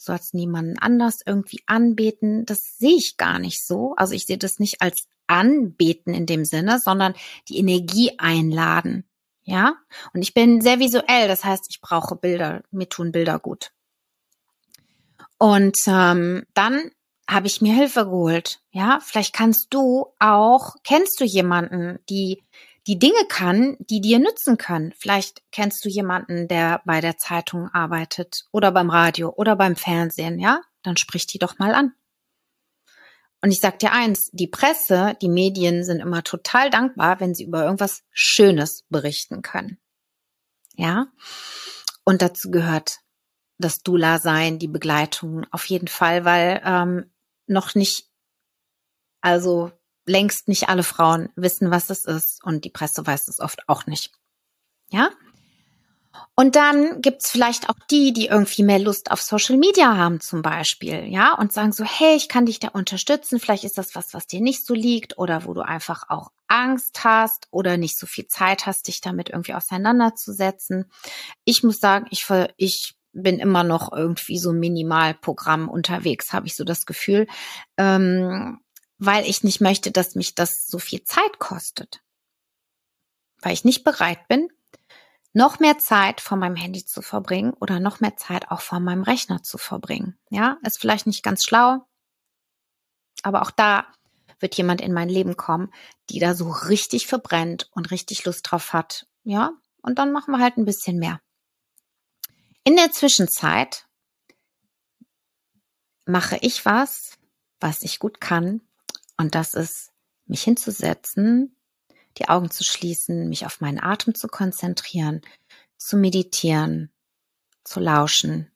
sollst 0.00 0.34
niemanden 0.34 0.78
anders 0.78 1.20
irgendwie 1.24 1.62
anbeten. 1.66 2.46
Das 2.46 2.78
sehe 2.78 2.96
ich 2.96 3.16
gar 3.16 3.38
nicht 3.38 3.64
so. 3.64 3.94
Also 3.96 4.14
ich 4.14 4.26
sehe 4.26 4.38
das 4.38 4.58
nicht 4.58 4.80
als 4.80 5.08
anbeten 5.26 6.14
in 6.14 6.26
dem 6.26 6.44
Sinne, 6.44 6.80
sondern 6.80 7.14
die 7.48 7.58
Energie 7.58 8.12
einladen. 8.18 9.04
Ja, 9.42 9.74
und 10.12 10.22
ich 10.22 10.34
bin 10.34 10.60
sehr 10.60 10.78
visuell, 10.78 11.26
das 11.26 11.44
heißt, 11.44 11.66
ich 11.70 11.80
brauche 11.80 12.14
Bilder, 12.14 12.62
mir 12.70 12.88
tun 12.88 13.10
Bilder 13.10 13.38
gut. 13.38 13.72
Und 15.38 15.76
ähm, 15.86 16.44
dann 16.54 16.90
habe 17.28 17.46
ich 17.46 17.60
mir 17.60 17.74
Hilfe 17.74 18.04
geholt. 18.04 18.60
Ja, 18.70 19.00
vielleicht 19.02 19.34
kannst 19.34 19.68
du 19.70 20.06
auch, 20.18 20.76
kennst 20.84 21.20
du 21.20 21.24
jemanden, 21.24 21.98
die 22.08 22.42
die 22.90 22.98
Dinge 22.98 23.24
kann, 23.28 23.76
die 23.78 24.00
dir 24.00 24.18
nützen 24.18 24.58
können. 24.58 24.92
Vielleicht 24.98 25.44
kennst 25.52 25.84
du 25.84 25.88
jemanden, 25.88 26.48
der 26.48 26.82
bei 26.84 27.00
der 27.00 27.16
Zeitung 27.18 27.68
arbeitet 27.68 28.46
oder 28.50 28.72
beim 28.72 28.90
Radio 28.90 29.32
oder 29.36 29.54
beim 29.54 29.76
Fernsehen, 29.76 30.40
ja? 30.40 30.60
Dann 30.82 30.96
sprich 30.96 31.28
die 31.28 31.38
doch 31.38 31.60
mal 31.60 31.72
an. 31.72 31.94
Und 33.42 33.52
ich 33.52 33.60
sag 33.60 33.78
dir 33.78 33.92
eins, 33.92 34.28
die 34.32 34.48
Presse, 34.48 35.16
die 35.22 35.28
Medien 35.28 35.84
sind 35.84 36.00
immer 36.00 36.24
total 36.24 36.68
dankbar, 36.68 37.20
wenn 37.20 37.32
sie 37.32 37.44
über 37.44 37.62
irgendwas 37.62 38.02
Schönes 38.10 38.84
berichten 38.88 39.42
können. 39.42 39.78
Ja? 40.74 41.06
Und 42.02 42.22
dazu 42.22 42.50
gehört 42.50 42.98
das 43.58 43.84
Dula-Sein, 43.84 44.58
die 44.58 44.66
Begleitung 44.66 45.46
auf 45.52 45.64
jeden 45.66 45.86
Fall, 45.86 46.24
weil 46.24 46.60
ähm, 46.64 47.12
noch 47.46 47.76
nicht, 47.76 48.10
also 49.20 49.70
längst 50.10 50.48
nicht 50.48 50.68
alle 50.68 50.82
Frauen 50.82 51.30
wissen, 51.36 51.70
was 51.70 51.88
es 51.88 52.04
ist 52.04 52.44
und 52.44 52.64
die 52.64 52.70
Presse 52.70 53.06
weiß 53.06 53.28
es 53.28 53.40
oft 53.40 53.68
auch 53.68 53.86
nicht. 53.86 54.12
Ja? 54.90 55.10
Und 56.34 56.56
dann 56.56 57.02
gibt's 57.02 57.30
vielleicht 57.30 57.68
auch 57.68 57.76
die, 57.90 58.12
die 58.12 58.26
irgendwie 58.26 58.62
mehr 58.62 58.78
Lust 58.78 59.10
auf 59.10 59.20
Social 59.20 59.56
Media 59.56 59.96
haben 59.96 60.20
zum 60.20 60.42
Beispiel, 60.42 61.06
ja, 61.06 61.34
und 61.34 61.52
sagen 61.52 61.72
so, 61.72 61.84
hey, 61.84 62.16
ich 62.16 62.28
kann 62.28 62.46
dich 62.46 62.58
da 62.58 62.68
unterstützen, 62.68 63.38
vielleicht 63.38 63.64
ist 63.64 63.78
das 63.78 63.94
was, 63.94 64.14
was 64.14 64.26
dir 64.26 64.40
nicht 64.40 64.64
so 64.64 64.74
liegt 64.74 65.18
oder 65.18 65.44
wo 65.44 65.54
du 65.54 65.60
einfach 65.60 66.08
auch 66.08 66.30
Angst 66.48 67.04
hast 67.04 67.46
oder 67.50 67.76
nicht 67.76 67.98
so 67.98 68.06
viel 68.06 68.26
Zeit 68.26 68.66
hast, 68.66 68.88
dich 68.88 69.00
damit 69.00 69.28
irgendwie 69.28 69.54
auseinanderzusetzen. 69.54 70.90
Ich 71.44 71.62
muss 71.62 71.78
sagen, 71.78 72.06
ich, 72.10 72.26
ich 72.56 72.94
bin 73.12 73.38
immer 73.38 73.62
noch 73.62 73.92
irgendwie 73.92 74.38
so 74.38 74.52
Minimalprogramm 74.52 75.68
unterwegs, 75.68 76.32
habe 76.32 76.46
ich 76.46 76.56
so 76.56 76.64
das 76.64 76.86
Gefühl. 76.86 77.26
Ähm, 77.76 78.60
weil 79.00 79.24
ich 79.24 79.42
nicht 79.42 79.60
möchte, 79.60 79.90
dass 79.90 80.14
mich 80.14 80.34
das 80.34 80.66
so 80.66 80.78
viel 80.78 81.02
Zeit 81.02 81.38
kostet. 81.38 82.02
Weil 83.40 83.54
ich 83.54 83.64
nicht 83.64 83.82
bereit 83.82 84.28
bin, 84.28 84.48
noch 85.32 85.58
mehr 85.58 85.78
Zeit 85.78 86.20
vor 86.20 86.36
meinem 86.36 86.56
Handy 86.56 86.84
zu 86.84 87.00
verbringen 87.00 87.54
oder 87.54 87.80
noch 87.80 88.00
mehr 88.00 88.16
Zeit 88.16 88.50
auch 88.50 88.60
vor 88.60 88.78
meinem 88.78 89.02
Rechner 89.02 89.42
zu 89.42 89.56
verbringen. 89.56 90.18
Ja, 90.28 90.58
ist 90.62 90.78
vielleicht 90.78 91.06
nicht 91.06 91.22
ganz 91.22 91.44
schlau, 91.44 91.86
aber 93.22 93.42
auch 93.42 93.50
da 93.50 93.86
wird 94.38 94.54
jemand 94.56 94.82
in 94.82 94.92
mein 94.92 95.08
Leben 95.08 95.36
kommen, 95.36 95.72
die 96.10 96.18
da 96.18 96.34
so 96.34 96.50
richtig 96.50 97.06
verbrennt 97.06 97.70
und 97.72 97.90
richtig 97.90 98.24
Lust 98.26 98.50
drauf 98.50 98.74
hat. 98.74 99.06
Ja, 99.22 99.52
und 99.82 99.98
dann 99.98 100.12
machen 100.12 100.32
wir 100.32 100.40
halt 100.40 100.58
ein 100.58 100.64
bisschen 100.66 100.98
mehr. 100.98 101.20
In 102.64 102.76
der 102.76 102.92
Zwischenzeit 102.92 103.86
mache 106.04 106.36
ich 106.42 106.66
was, 106.66 107.18
was 107.60 107.82
ich 107.82 107.98
gut 107.98 108.20
kann, 108.20 108.60
und 109.20 109.34
das 109.34 109.52
ist, 109.52 109.92
mich 110.24 110.42
hinzusetzen, 110.42 111.54
die 112.16 112.30
Augen 112.30 112.50
zu 112.50 112.64
schließen, 112.64 113.28
mich 113.28 113.44
auf 113.44 113.60
meinen 113.60 113.78
Atem 113.78 114.14
zu 114.14 114.28
konzentrieren, 114.28 115.20
zu 115.76 115.98
meditieren, 115.98 116.90
zu 117.62 117.80
lauschen, 117.80 118.50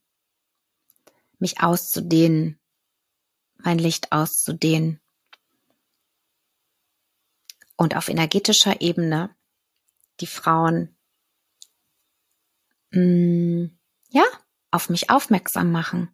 mich 1.39 1.61
auszudehnen, 1.61 2.59
mein 3.59 3.79
Licht 3.79 4.11
auszudehnen. 4.11 5.03
Und 7.77 7.95
auf 7.95 8.09
energetischer 8.09 8.81
Ebene 8.81 9.37
die 10.21 10.27
Frauen 10.27 10.97
mh, 12.91 13.03
mm, 13.03 13.79
ja 14.09 14.25
auf 14.71 14.89
mich 14.89 15.11
aufmerksam 15.11 15.71
machen 15.71 16.14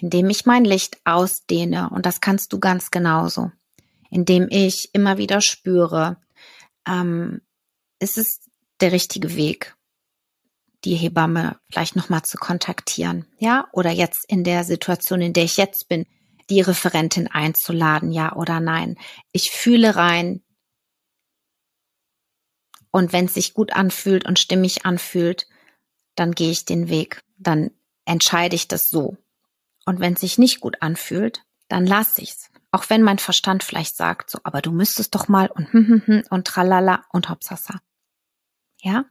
indem 0.00 0.30
ich 0.30 0.46
mein 0.46 0.64
Licht 0.64 0.98
ausdehne, 1.04 1.90
und 1.90 2.06
das 2.06 2.20
kannst 2.20 2.52
du 2.52 2.60
ganz 2.60 2.90
genauso, 2.90 3.50
indem 4.10 4.48
ich 4.50 4.90
immer 4.92 5.18
wieder 5.18 5.40
spüre, 5.40 6.16
ähm, 6.86 7.40
ist 7.98 8.16
es 8.16 8.40
der 8.80 8.92
richtige 8.92 9.34
Weg, 9.34 9.76
die 10.84 10.94
Hebamme 10.94 11.58
vielleicht 11.70 11.96
nochmal 11.96 12.22
zu 12.22 12.38
kontaktieren, 12.38 13.26
ja, 13.38 13.68
oder 13.72 13.90
jetzt 13.90 14.24
in 14.28 14.44
der 14.44 14.64
Situation, 14.64 15.20
in 15.20 15.32
der 15.32 15.44
ich 15.44 15.56
jetzt 15.56 15.88
bin, 15.88 16.06
die 16.48 16.60
Referentin 16.60 17.26
einzuladen, 17.26 18.10
ja 18.12 18.34
oder 18.34 18.60
nein. 18.60 18.96
Ich 19.32 19.50
fühle 19.50 19.96
rein. 19.96 20.42
Und 22.90 23.12
wenn 23.12 23.26
es 23.26 23.34
sich 23.34 23.52
gut 23.52 23.74
anfühlt 23.74 24.26
und 24.26 24.38
stimmig 24.38 24.86
anfühlt, 24.86 25.46
dann 26.14 26.32
gehe 26.32 26.50
ich 26.50 26.64
den 26.64 26.88
Weg. 26.88 27.22
Dann 27.36 27.70
entscheide 28.06 28.56
ich 28.56 28.66
das 28.66 28.88
so 28.88 29.18
Und 29.88 30.00
wenn 30.00 30.12
es 30.12 30.20
sich 30.20 30.36
nicht 30.36 30.60
gut 30.60 30.82
anfühlt, 30.82 31.46
dann 31.68 31.86
lass 31.86 32.18
ich's. 32.18 32.50
Auch 32.72 32.90
wenn 32.90 33.02
mein 33.02 33.18
Verstand 33.18 33.64
vielleicht 33.64 33.96
sagt, 33.96 34.28
so, 34.28 34.38
aber 34.44 34.60
du 34.60 34.70
müsstest 34.70 35.14
doch 35.14 35.28
mal 35.28 35.50
und 35.50 35.72
hm, 35.72 35.88
hm, 35.88 36.02
hm, 36.04 36.24
und 36.28 36.46
tralala 36.46 37.06
und 37.10 37.30
hopsasa. 37.30 37.80
Ja? 38.82 39.06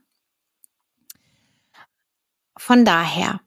Von 2.56 2.84
daher 2.84 3.40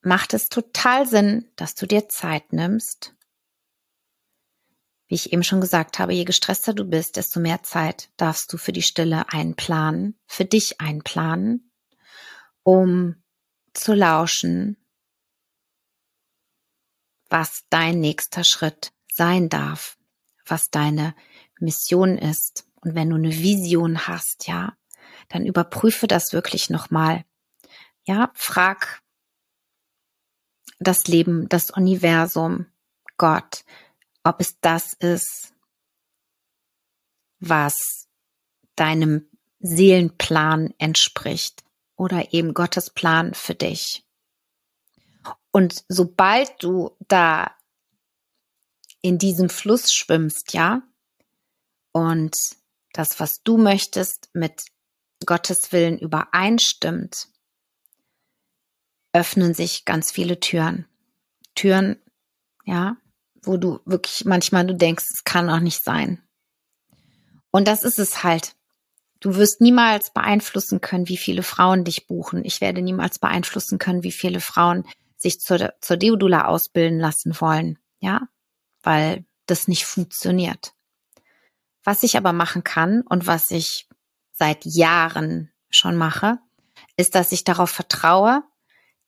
macht 0.00 0.32
es 0.32 0.48
total 0.48 1.06
Sinn, 1.06 1.50
dass 1.54 1.74
du 1.74 1.84
dir 1.86 2.08
Zeit 2.08 2.50
nimmst. 2.50 3.14
Wie 5.08 5.16
ich 5.16 5.34
eben 5.34 5.44
schon 5.44 5.60
gesagt 5.60 5.98
habe, 5.98 6.14
je 6.14 6.24
gestresster 6.24 6.72
du 6.72 6.86
bist, 6.86 7.16
desto 7.16 7.40
mehr 7.40 7.62
Zeit 7.62 8.08
darfst 8.16 8.50
du 8.54 8.56
für 8.56 8.72
die 8.72 8.80
Stille 8.80 9.28
einplanen, 9.28 10.18
für 10.24 10.46
dich 10.46 10.80
einplanen, 10.80 11.70
um 12.62 13.22
zu 13.74 13.92
lauschen, 13.92 14.78
was 17.28 17.64
dein 17.70 18.00
nächster 18.00 18.44
Schritt 18.44 18.92
sein 19.12 19.48
darf, 19.48 19.96
was 20.44 20.70
deine 20.70 21.14
Mission 21.58 22.18
ist. 22.18 22.66
Und 22.80 22.94
wenn 22.94 23.10
du 23.10 23.16
eine 23.16 23.32
Vision 23.32 24.06
hast, 24.06 24.46
ja, 24.46 24.76
dann 25.28 25.46
überprüfe 25.46 26.06
das 26.06 26.32
wirklich 26.32 26.70
nochmal. 26.70 27.24
Ja, 28.04 28.30
frag 28.34 29.02
das 30.78 31.06
Leben, 31.06 31.48
das 31.48 31.70
Universum, 31.70 32.66
Gott, 33.16 33.64
ob 34.22 34.40
es 34.40 34.60
das 34.60 34.92
ist, 34.92 35.54
was 37.40 38.08
deinem 38.76 39.28
Seelenplan 39.60 40.74
entspricht 40.78 41.64
oder 41.96 42.32
eben 42.32 42.54
Gottes 42.54 42.90
Plan 42.90 43.34
für 43.34 43.54
dich. 43.54 44.05
Und 45.56 45.86
sobald 45.88 46.62
du 46.62 46.90
da 47.08 47.50
in 49.00 49.16
diesem 49.16 49.48
Fluss 49.48 49.90
schwimmst, 49.90 50.52
ja, 50.52 50.82
und 51.92 52.36
das, 52.92 53.20
was 53.20 53.42
du 53.42 53.56
möchtest, 53.56 54.28
mit 54.34 54.66
Gottes 55.24 55.72
Willen 55.72 55.98
übereinstimmt, 55.98 57.28
öffnen 59.14 59.54
sich 59.54 59.86
ganz 59.86 60.10
viele 60.10 60.40
Türen. 60.40 60.84
Türen, 61.54 62.02
ja, 62.66 62.98
wo 63.42 63.56
du 63.56 63.80
wirklich 63.86 64.26
manchmal 64.26 64.66
du 64.66 64.74
denkst, 64.74 65.06
es 65.10 65.24
kann 65.24 65.48
auch 65.48 65.60
nicht 65.60 65.82
sein. 65.82 66.22
Und 67.50 67.66
das 67.66 67.82
ist 67.82 67.98
es 67.98 68.22
halt. 68.22 68.56
Du 69.20 69.36
wirst 69.36 69.62
niemals 69.62 70.12
beeinflussen 70.12 70.82
können, 70.82 71.08
wie 71.08 71.16
viele 71.16 71.42
Frauen 71.42 71.84
dich 71.84 72.06
buchen. 72.06 72.44
Ich 72.44 72.60
werde 72.60 72.82
niemals 72.82 73.18
beeinflussen 73.18 73.78
können, 73.78 74.02
wie 74.02 74.12
viele 74.12 74.40
Frauen 74.40 74.86
sich 75.16 75.40
zur, 75.40 75.72
zur 75.80 75.96
Deodula 75.96 76.46
ausbilden 76.46 76.98
lassen 76.98 77.40
wollen. 77.40 77.78
Ja, 78.00 78.28
weil 78.82 79.24
das 79.46 79.68
nicht 79.68 79.86
funktioniert. 79.86 80.74
Was 81.84 82.02
ich 82.02 82.16
aber 82.16 82.32
machen 82.32 82.64
kann 82.64 83.02
und 83.02 83.26
was 83.26 83.50
ich 83.50 83.88
seit 84.32 84.64
Jahren 84.64 85.52
schon 85.70 85.96
mache, 85.96 86.38
ist, 86.96 87.14
dass 87.14 87.32
ich 87.32 87.44
darauf 87.44 87.70
vertraue, 87.70 88.42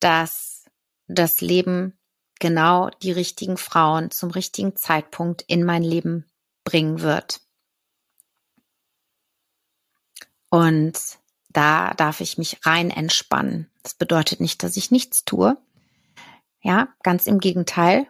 dass 0.00 0.64
das 1.06 1.40
Leben 1.40 1.98
genau 2.38 2.90
die 3.02 3.12
richtigen 3.12 3.56
Frauen 3.56 4.10
zum 4.10 4.30
richtigen 4.30 4.76
Zeitpunkt 4.76 5.42
in 5.48 5.64
mein 5.64 5.82
Leben 5.82 6.24
bringen 6.64 7.00
wird. 7.00 7.40
Und 10.50 10.98
da 11.48 11.94
darf 11.94 12.20
ich 12.20 12.38
mich 12.38 12.64
rein 12.64 12.90
entspannen. 12.90 13.70
Das 13.82 13.94
bedeutet 13.94 14.40
nicht, 14.40 14.62
dass 14.62 14.76
ich 14.76 14.90
nichts 14.90 15.24
tue. 15.24 15.56
Ja, 16.60 16.88
ganz 17.02 17.26
im 17.26 17.38
Gegenteil. 17.38 18.06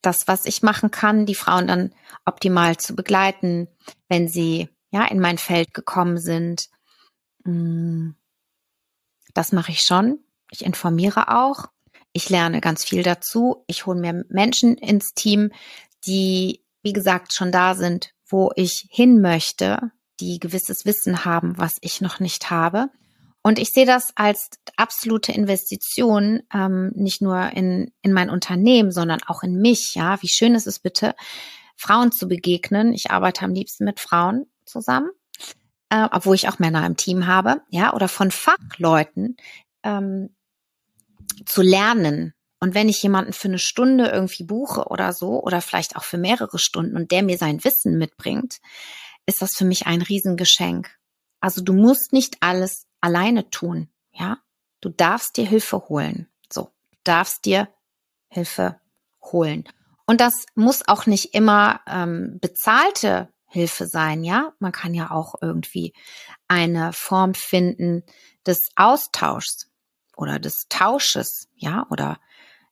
Das, 0.00 0.26
was 0.26 0.46
ich 0.46 0.62
machen 0.62 0.90
kann, 0.90 1.26
die 1.26 1.34
Frauen 1.34 1.66
dann 1.68 1.94
optimal 2.24 2.76
zu 2.76 2.94
begleiten, 2.94 3.68
wenn 4.08 4.28
sie 4.28 4.68
ja 4.90 5.04
in 5.04 5.20
mein 5.20 5.38
Feld 5.38 5.74
gekommen 5.74 6.18
sind. 6.18 6.68
Mm, 7.44 8.10
das 9.34 9.52
mache 9.52 9.72
ich 9.72 9.82
schon. 9.82 10.18
Ich 10.50 10.64
informiere 10.64 11.28
auch. 11.28 11.66
Ich 12.12 12.28
lerne 12.28 12.60
ganz 12.60 12.84
viel 12.84 13.02
dazu. 13.02 13.64
Ich 13.66 13.86
hole 13.86 13.98
mir 13.98 14.24
Menschen 14.28 14.76
ins 14.76 15.14
Team, 15.14 15.50
die, 16.04 16.62
wie 16.82 16.92
gesagt, 16.92 17.32
schon 17.32 17.52
da 17.52 17.74
sind, 17.74 18.12
wo 18.26 18.52
ich 18.54 18.86
hin 18.90 19.20
möchte, 19.20 19.92
die 20.20 20.38
gewisses 20.38 20.84
Wissen 20.84 21.24
haben, 21.24 21.56
was 21.58 21.78
ich 21.80 22.00
noch 22.00 22.20
nicht 22.20 22.50
habe. 22.50 22.90
Und 23.42 23.58
ich 23.58 23.72
sehe 23.72 23.86
das 23.86 24.12
als 24.14 24.50
absolute 24.76 25.32
Investition, 25.32 26.42
ähm, 26.54 26.92
nicht 26.94 27.20
nur 27.20 27.50
in, 27.50 27.92
in 28.02 28.12
mein 28.12 28.30
Unternehmen, 28.30 28.92
sondern 28.92 29.20
auch 29.26 29.42
in 29.42 29.60
mich. 29.60 29.94
Ja, 29.94 30.22
wie 30.22 30.28
schön 30.28 30.54
ist 30.54 30.68
es 30.68 30.78
bitte, 30.78 31.14
Frauen 31.76 32.12
zu 32.12 32.28
begegnen. 32.28 32.92
Ich 32.92 33.10
arbeite 33.10 33.44
am 33.44 33.52
liebsten 33.52 33.84
mit 33.84 33.98
Frauen 33.98 34.46
zusammen, 34.64 35.10
äh, 35.90 36.08
obwohl 36.12 36.36
ich 36.36 36.48
auch 36.48 36.60
Männer 36.60 36.86
im 36.86 36.96
Team 36.96 37.26
habe. 37.26 37.62
Ja, 37.68 37.94
oder 37.94 38.06
von 38.06 38.30
Fachleuten, 38.30 39.36
ähm, 39.82 40.30
zu 41.44 41.62
lernen. 41.62 42.34
Und 42.60 42.74
wenn 42.74 42.88
ich 42.88 43.02
jemanden 43.02 43.32
für 43.32 43.48
eine 43.48 43.58
Stunde 43.58 44.06
irgendwie 44.06 44.44
buche 44.44 44.84
oder 44.86 45.12
so, 45.12 45.42
oder 45.42 45.60
vielleicht 45.60 45.96
auch 45.96 46.04
für 46.04 46.18
mehrere 46.18 46.60
Stunden 46.60 46.96
und 46.96 47.10
der 47.10 47.24
mir 47.24 47.36
sein 47.36 47.64
Wissen 47.64 47.98
mitbringt, 47.98 48.58
ist 49.26 49.42
das 49.42 49.54
für 49.54 49.64
mich 49.64 49.86
ein 49.86 50.02
Riesengeschenk. 50.02 50.96
Also 51.40 51.60
du 51.60 51.72
musst 51.72 52.12
nicht 52.12 52.36
alles 52.40 52.86
alleine 53.02 53.50
tun, 53.50 53.88
ja? 54.12 54.38
Du 54.80 54.88
darfst 54.88 55.36
dir 55.36 55.46
Hilfe 55.46 55.88
holen. 55.88 56.28
So, 56.50 56.70
du 56.90 56.98
darfst 57.04 57.44
dir 57.44 57.68
Hilfe 58.28 58.80
holen. 59.22 59.64
Und 60.06 60.20
das 60.20 60.46
muss 60.54 60.88
auch 60.88 61.06
nicht 61.06 61.34
immer 61.34 61.80
ähm, 61.86 62.38
bezahlte 62.40 63.28
Hilfe 63.44 63.86
sein, 63.86 64.24
ja? 64.24 64.54
Man 64.58 64.72
kann 64.72 64.94
ja 64.94 65.10
auch 65.10 65.34
irgendwie 65.42 65.92
eine 66.48 66.92
Form 66.92 67.34
finden 67.34 68.02
des 68.46 68.70
Austauschs 68.76 69.70
oder 70.16 70.38
des 70.38 70.66
Tausches, 70.68 71.48
ja, 71.56 71.86
oder 71.90 72.18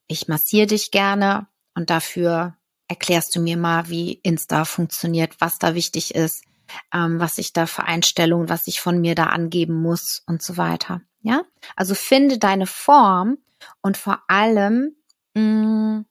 ich 0.07 0.27
massiere 0.27 0.67
dich 0.67 0.91
gerne 0.91 1.47
und 1.75 1.89
dafür 1.89 2.57
erklärst 2.87 3.35
du 3.35 3.39
mir 3.39 3.57
mal, 3.57 3.89
wie 3.89 4.13
Insta 4.23 4.65
funktioniert, 4.65 5.39
was 5.39 5.59
da 5.59 5.75
wichtig 5.75 6.13
ist, 6.13 6.43
ähm, 6.93 7.19
was 7.19 7.37
ich 7.37 7.53
da 7.53 7.65
für 7.65 7.83
Einstellungen, 7.83 8.49
was 8.49 8.67
ich 8.67 8.81
von 8.81 8.99
mir 8.99 9.15
da 9.15 9.25
angeben 9.25 9.81
muss 9.81 10.23
und 10.25 10.41
so 10.41 10.57
weiter. 10.57 11.01
Ja, 11.21 11.43
also 11.75 11.93
finde 11.95 12.37
deine 12.37 12.67
Form 12.67 13.37
und 13.81 13.97
vor 13.97 14.23
allem 14.27 14.95
mh, 15.35 15.41
mm, 15.41 16.05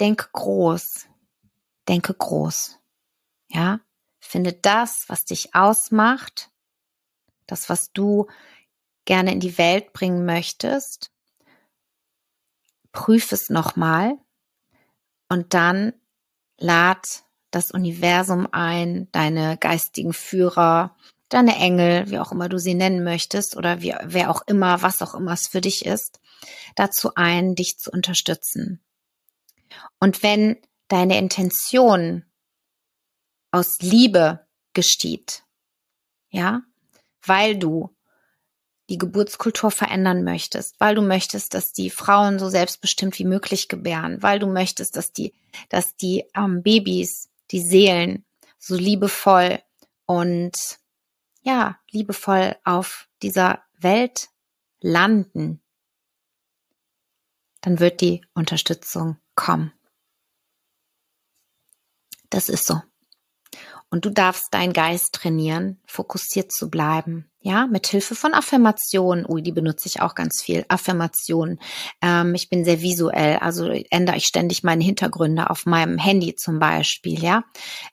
denke 0.00 0.28
groß, 0.32 1.06
denke 1.88 2.14
groß. 2.14 2.78
Ja, 3.48 3.80
finde 4.20 4.52
das, 4.52 5.04
was 5.08 5.24
dich 5.24 5.54
ausmacht, 5.54 6.50
das, 7.46 7.68
was 7.68 7.92
du 7.92 8.28
gerne 9.04 9.32
in 9.32 9.40
die 9.40 9.58
Welt 9.58 9.92
bringen 9.92 10.24
möchtest, 10.24 11.10
prüf 12.92 13.32
es 13.32 13.50
nochmal 13.50 14.18
und 15.28 15.54
dann 15.54 15.92
lad 16.58 17.24
das 17.50 17.70
Universum 17.70 18.48
ein, 18.52 19.08
deine 19.12 19.56
geistigen 19.56 20.12
Führer, 20.12 20.96
deine 21.28 21.56
Engel, 21.56 22.10
wie 22.10 22.18
auch 22.18 22.32
immer 22.32 22.48
du 22.48 22.58
sie 22.58 22.74
nennen 22.74 23.04
möchtest 23.04 23.56
oder 23.56 23.82
wie, 23.82 23.94
wer 24.02 24.30
auch 24.30 24.42
immer, 24.46 24.82
was 24.82 25.02
auch 25.02 25.14
immer 25.14 25.32
es 25.32 25.48
für 25.48 25.60
dich 25.60 25.86
ist, 25.86 26.20
dazu 26.76 27.14
ein, 27.14 27.54
dich 27.54 27.78
zu 27.78 27.90
unterstützen. 27.90 28.80
Und 29.98 30.22
wenn 30.22 30.56
deine 30.88 31.18
Intention 31.18 32.24
aus 33.50 33.80
Liebe 33.80 34.46
gesteht, 34.72 35.44
ja, 36.30 36.62
weil 37.24 37.58
du 37.58 37.94
die 38.88 38.98
Geburtskultur 38.98 39.70
verändern 39.70 40.24
möchtest, 40.24 40.78
weil 40.80 40.96
du 40.96 41.02
möchtest, 41.02 41.54
dass 41.54 41.72
die 41.72 41.90
Frauen 41.90 42.40
so 42.40 42.48
selbstbestimmt 42.48 43.18
wie 43.20 43.24
möglich 43.24 43.68
gebären, 43.68 44.20
weil 44.22 44.40
du 44.40 44.48
möchtest, 44.48 44.96
dass 44.96 45.12
die, 45.12 45.32
dass 45.68 45.96
die 45.96 46.24
ähm, 46.36 46.62
Babys, 46.62 47.29
die 47.50 47.60
Seelen 47.60 48.24
so 48.58 48.74
liebevoll 48.74 49.62
und 50.06 50.54
ja, 51.42 51.78
liebevoll 51.90 52.56
auf 52.64 53.08
dieser 53.22 53.62
Welt 53.78 54.28
landen, 54.80 55.62
dann 57.60 57.80
wird 57.80 58.00
die 58.00 58.24
Unterstützung 58.34 59.18
kommen. 59.34 59.72
Das 62.28 62.48
ist 62.48 62.66
so. 62.66 62.80
Und 63.90 64.04
du 64.04 64.10
darfst 64.10 64.54
deinen 64.54 64.72
Geist 64.72 65.14
trainieren, 65.14 65.80
fokussiert 65.84 66.52
zu 66.52 66.70
bleiben. 66.70 67.28
Ja, 67.42 67.66
mit 67.66 67.86
Hilfe 67.88 68.14
von 68.14 68.34
Affirmationen. 68.34 69.26
Ui, 69.26 69.42
die 69.42 69.50
benutze 69.50 69.88
ich 69.88 70.00
auch 70.00 70.14
ganz 70.14 70.42
viel. 70.42 70.64
Affirmationen. 70.68 71.58
Ähm, 72.00 72.34
ich 72.34 72.48
bin 72.50 72.64
sehr 72.64 72.82
visuell, 72.82 73.38
also 73.38 73.68
ändere 73.90 74.16
ich 74.16 74.26
ständig 74.26 74.62
meine 74.62 74.84
Hintergründe 74.84 75.50
auf 75.50 75.66
meinem 75.66 75.98
Handy 75.98 76.36
zum 76.36 76.58
Beispiel. 76.58 77.20
Ja, 77.20 77.42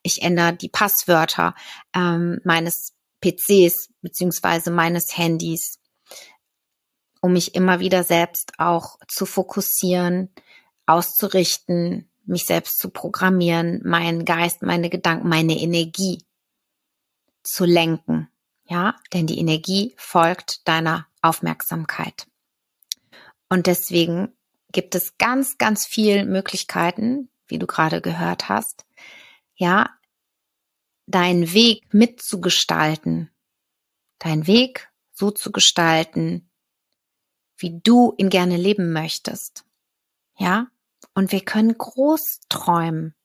ich 0.03 0.21
ändere 0.21 0.53
die 0.53 0.69
Passwörter 0.69 1.55
ähm, 1.95 2.39
meines 2.43 2.93
PCs 3.21 3.89
beziehungsweise 4.01 4.69
meines 4.69 5.17
Handys. 5.17 5.79
um 7.21 7.33
mich 7.33 7.55
immer 7.55 7.79
wieder 7.79 8.03
selbst 8.03 8.53
auch 8.60 8.97
zu 9.07 9.25
fokussieren, 9.25 10.29
auszurichten, 10.86 12.10
mich 12.28 12.46
selbst 12.46 12.80
zu 12.80 12.90
programmieren, 12.90 13.82
meinen 13.84 14.26
Geist, 14.26 14.62
meine 14.62 14.90
Gedanken, 14.90 15.30
meine 15.30 15.58
Energie 15.60 16.24
zu 17.44 17.66
lenken. 17.66 18.30
Ja, 18.66 18.96
denn 19.13 19.28
die 19.28 19.40
Energie 19.40 19.94
folgt 19.98 20.68
deiner 20.68 21.08
Aufmerksamkeit. 21.22 22.28
Und 23.50 23.68
deswegen 23.68 24.34
gibt 24.72 24.94
es 24.94 25.18
ganz, 25.18 25.58
ganz 25.58 25.86
viel 25.86 26.26
Möglichkeiten, 26.26 27.30
wie 27.48 27.60
du 27.60 27.66
gerade 27.66 28.02
gehört 28.02 28.50
hast, 28.50 28.86
ja, 29.56 29.90
deinen 31.06 31.54
Weg 31.54 31.94
mitzugestalten, 31.94 33.32
deinen 34.20 34.46
Weg 34.48 34.90
so 35.13 35.32
zu 35.32 35.54
gestalten, 35.54 36.50
wie 37.58 37.80
du 37.82 38.13
ihn 38.18 38.30
gerne 38.30 38.58
leben 38.58 38.92
möchtest. 38.92 39.66
Ja, 40.38 40.68
und 41.13 41.31
wir 41.31 41.43
können 41.43 41.77
groß 41.77 42.41
träumen. 42.49 43.15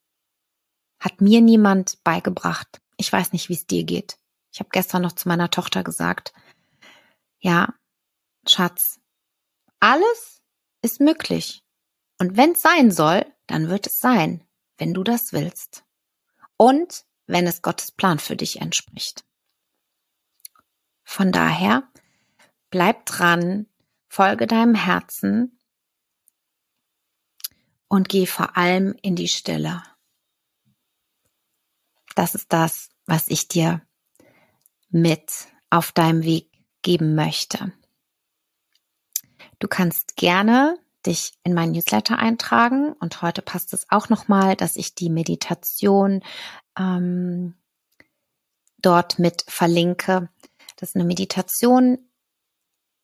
Hat 1.00 1.20
mir 1.20 1.40
niemand 1.40 2.02
beigebracht. 2.04 2.80
Ich 2.96 3.12
weiß 3.12 3.32
nicht, 3.32 3.48
wie 3.48 3.54
es 3.54 3.66
dir 3.66 3.84
geht. 3.84 4.18
Ich 4.52 4.60
habe 4.60 4.70
gestern 4.70 5.02
noch 5.02 5.12
zu 5.12 5.28
meiner 5.28 5.50
Tochter 5.50 5.82
gesagt, 5.82 6.32
ja, 7.40 7.74
Schatz, 8.46 9.00
alles 9.80 10.42
ist 10.82 11.00
möglich. 11.00 11.64
Und 12.18 12.36
wenn 12.36 12.52
es 12.52 12.62
sein 12.62 12.90
soll, 12.90 13.26
dann 13.46 13.68
wird 13.68 13.86
es 13.86 13.98
sein, 13.98 14.46
wenn 14.78 14.94
du 14.94 15.02
das 15.02 15.32
willst. 15.32 15.84
Und 16.56 17.04
wenn 17.26 17.46
es 17.46 17.62
Gottes 17.62 17.90
Plan 17.90 18.18
für 18.18 18.36
dich 18.36 18.60
entspricht. 18.60 19.24
Von 21.04 21.32
daher, 21.32 21.90
bleib 22.70 23.06
dran, 23.06 23.66
folge 24.08 24.46
deinem 24.46 24.74
Herzen 24.74 25.58
und 27.92 28.08
geh 28.08 28.24
vor 28.24 28.56
allem 28.56 28.96
in 29.02 29.16
die 29.16 29.28
Stille. 29.28 29.82
Das 32.14 32.34
ist 32.34 32.50
das, 32.50 32.88
was 33.04 33.28
ich 33.28 33.48
dir 33.48 33.82
mit 34.88 35.30
auf 35.68 35.92
deinem 35.92 36.22
Weg 36.22 36.48
geben 36.80 37.14
möchte. 37.14 37.70
Du 39.58 39.68
kannst 39.68 40.16
gerne 40.16 40.78
dich 41.04 41.34
in 41.44 41.52
mein 41.52 41.72
Newsletter 41.72 42.18
eintragen 42.18 42.94
und 42.94 43.20
heute 43.20 43.42
passt 43.42 43.74
es 43.74 43.84
auch 43.90 44.08
nochmal, 44.08 44.56
dass 44.56 44.76
ich 44.76 44.94
die 44.94 45.10
Meditation 45.10 46.24
ähm, 46.78 47.56
dort 48.78 49.18
mit 49.18 49.44
verlinke. 49.48 50.30
Das 50.76 50.90
ist 50.90 50.96
eine 50.96 51.04
Meditation, 51.04 51.98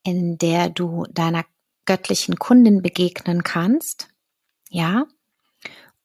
in 0.03 0.39
der 0.39 0.71
du 0.71 1.05
deiner 1.11 1.45
göttlichen 1.85 2.39
Kundin 2.39 2.81
begegnen 2.81 3.43
kannst 3.43 4.09
ja, 4.69 5.07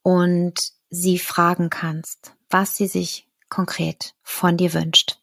und 0.02 0.60
sie 0.90 1.18
fragen 1.18 1.70
kannst, 1.70 2.34
was 2.50 2.76
sie 2.76 2.88
sich 2.88 3.28
konkret 3.50 4.16
von 4.22 4.58
dir 4.58 4.74
wünscht. 4.74 5.20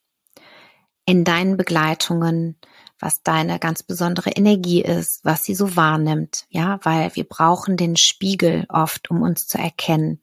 In 1.04 1.24
deinen 1.24 1.56
Begleitungen, 1.56 2.56
was 2.98 3.22
deine 3.22 3.58
ganz 3.58 3.82
besondere 3.82 4.30
Energie 4.30 4.82
ist, 4.82 5.24
was 5.24 5.42
sie 5.42 5.54
so 5.54 5.74
wahrnimmt, 5.76 6.46
ja, 6.50 6.78
weil 6.82 7.14
wir 7.16 7.24
brauchen 7.24 7.76
den 7.76 7.96
Spiegel 7.96 8.66
oft, 8.68 9.10
um 9.10 9.22
uns 9.22 9.46
zu 9.46 9.58
erkennen, 9.58 10.20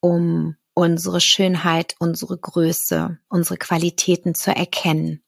um 0.00 0.56
unsere 0.74 1.20
Schönheit, 1.20 1.96
unsere 1.98 2.36
Größe, 2.36 3.18
unsere 3.28 3.56
Qualitäten 3.56 4.34
zu 4.34 4.54
erkennen. 4.54 5.22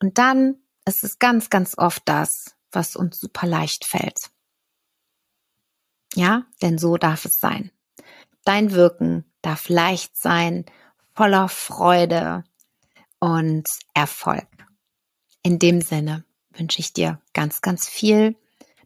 Und 0.00 0.18
dann 0.18 0.56
ist 0.84 1.04
es 1.04 1.18
ganz, 1.18 1.50
ganz 1.50 1.76
oft 1.76 2.02
das, 2.06 2.54
was 2.70 2.96
uns 2.96 3.18
super 3.18 3.46
leicht 3.46 3.84
fällt. 3.84 4.30
Ja, 6.14 6.46
denn 6.62 6.78
so 6.78 6.96
darf 6.96 7.24
es 7.24 7.38
sein. 7.38 7.70
Dein 8.44 8.72
Wirken 8.72 9.24
darf 9.42 9.68
leicht 9.68 10.16
sein, 10.16 10.64
voller 11.14 11.48
Freude 11.48 12.44
und 13.20 13.68
Erfolg. 13.94 14.46
In 15.42 15.58
dem 15.58 15.80
Sinne 15.80 16.24
wünsche 16.50 16.80
ich 16.80 16.92
dir 16.92 17.20
ganz, 17.34 17.60
ganz 17.60 17.88
viel 17.88 18.36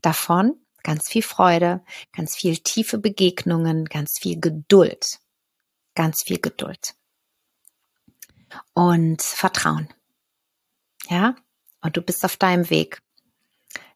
davon, 0.01 0.57
ganz 0.83 1.09
viel 1.09 1.23
Freude, 1.23 1.85
ganz 2.13 2.37
viel 2.37 2.59
tiefe 2.59 2.99
Begegnungen, 2.99 3.85
ganz 3.85 4.19
viel 4.19 4.41
Geduld, 4.41 5.21
ganz 5.95 6.23
viel 6.23 6.39
Geduld 6.39 6.95
und 8.75 9.23
Vertrauen. 9.23 9.89
Ja, 11.09 11.37
und 11.81 11.97
du 11.97 12.03
bist 12.03 12.25
auf 12.25 12.37
deinem 12.37 12.71
Weg. 12.71 13.03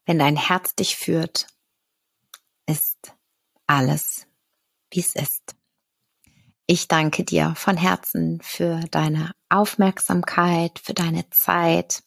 Wenn 0.05 0.19
dein 0.19 0.35
Herz 0.37 0.75
dich 0.75 0.95
führt, 0.95 1.47
ist 2.65 3.13
alles, 3.67 4.27
wie 4.91 5.01
es 5.01 5.15
ist. 5.15 5.55
Ich 6.65 6.87
danke 6.87 7.23
dir 7.23 7.53
von 7.55 7.77
Herzen 7.77 8.39
für 8.41 8.81
deine 8.91 9.31
Aufmerksamkeit, 9.49 10.79
für 10.83 10.93
deine 10.93 11.29
Zeit 11.29 12.03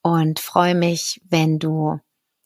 und 0.00 0.40
freue 0.40 0.74
mich, 0.74 1.20
wenn 1.28 1.58
du 1.58 1.98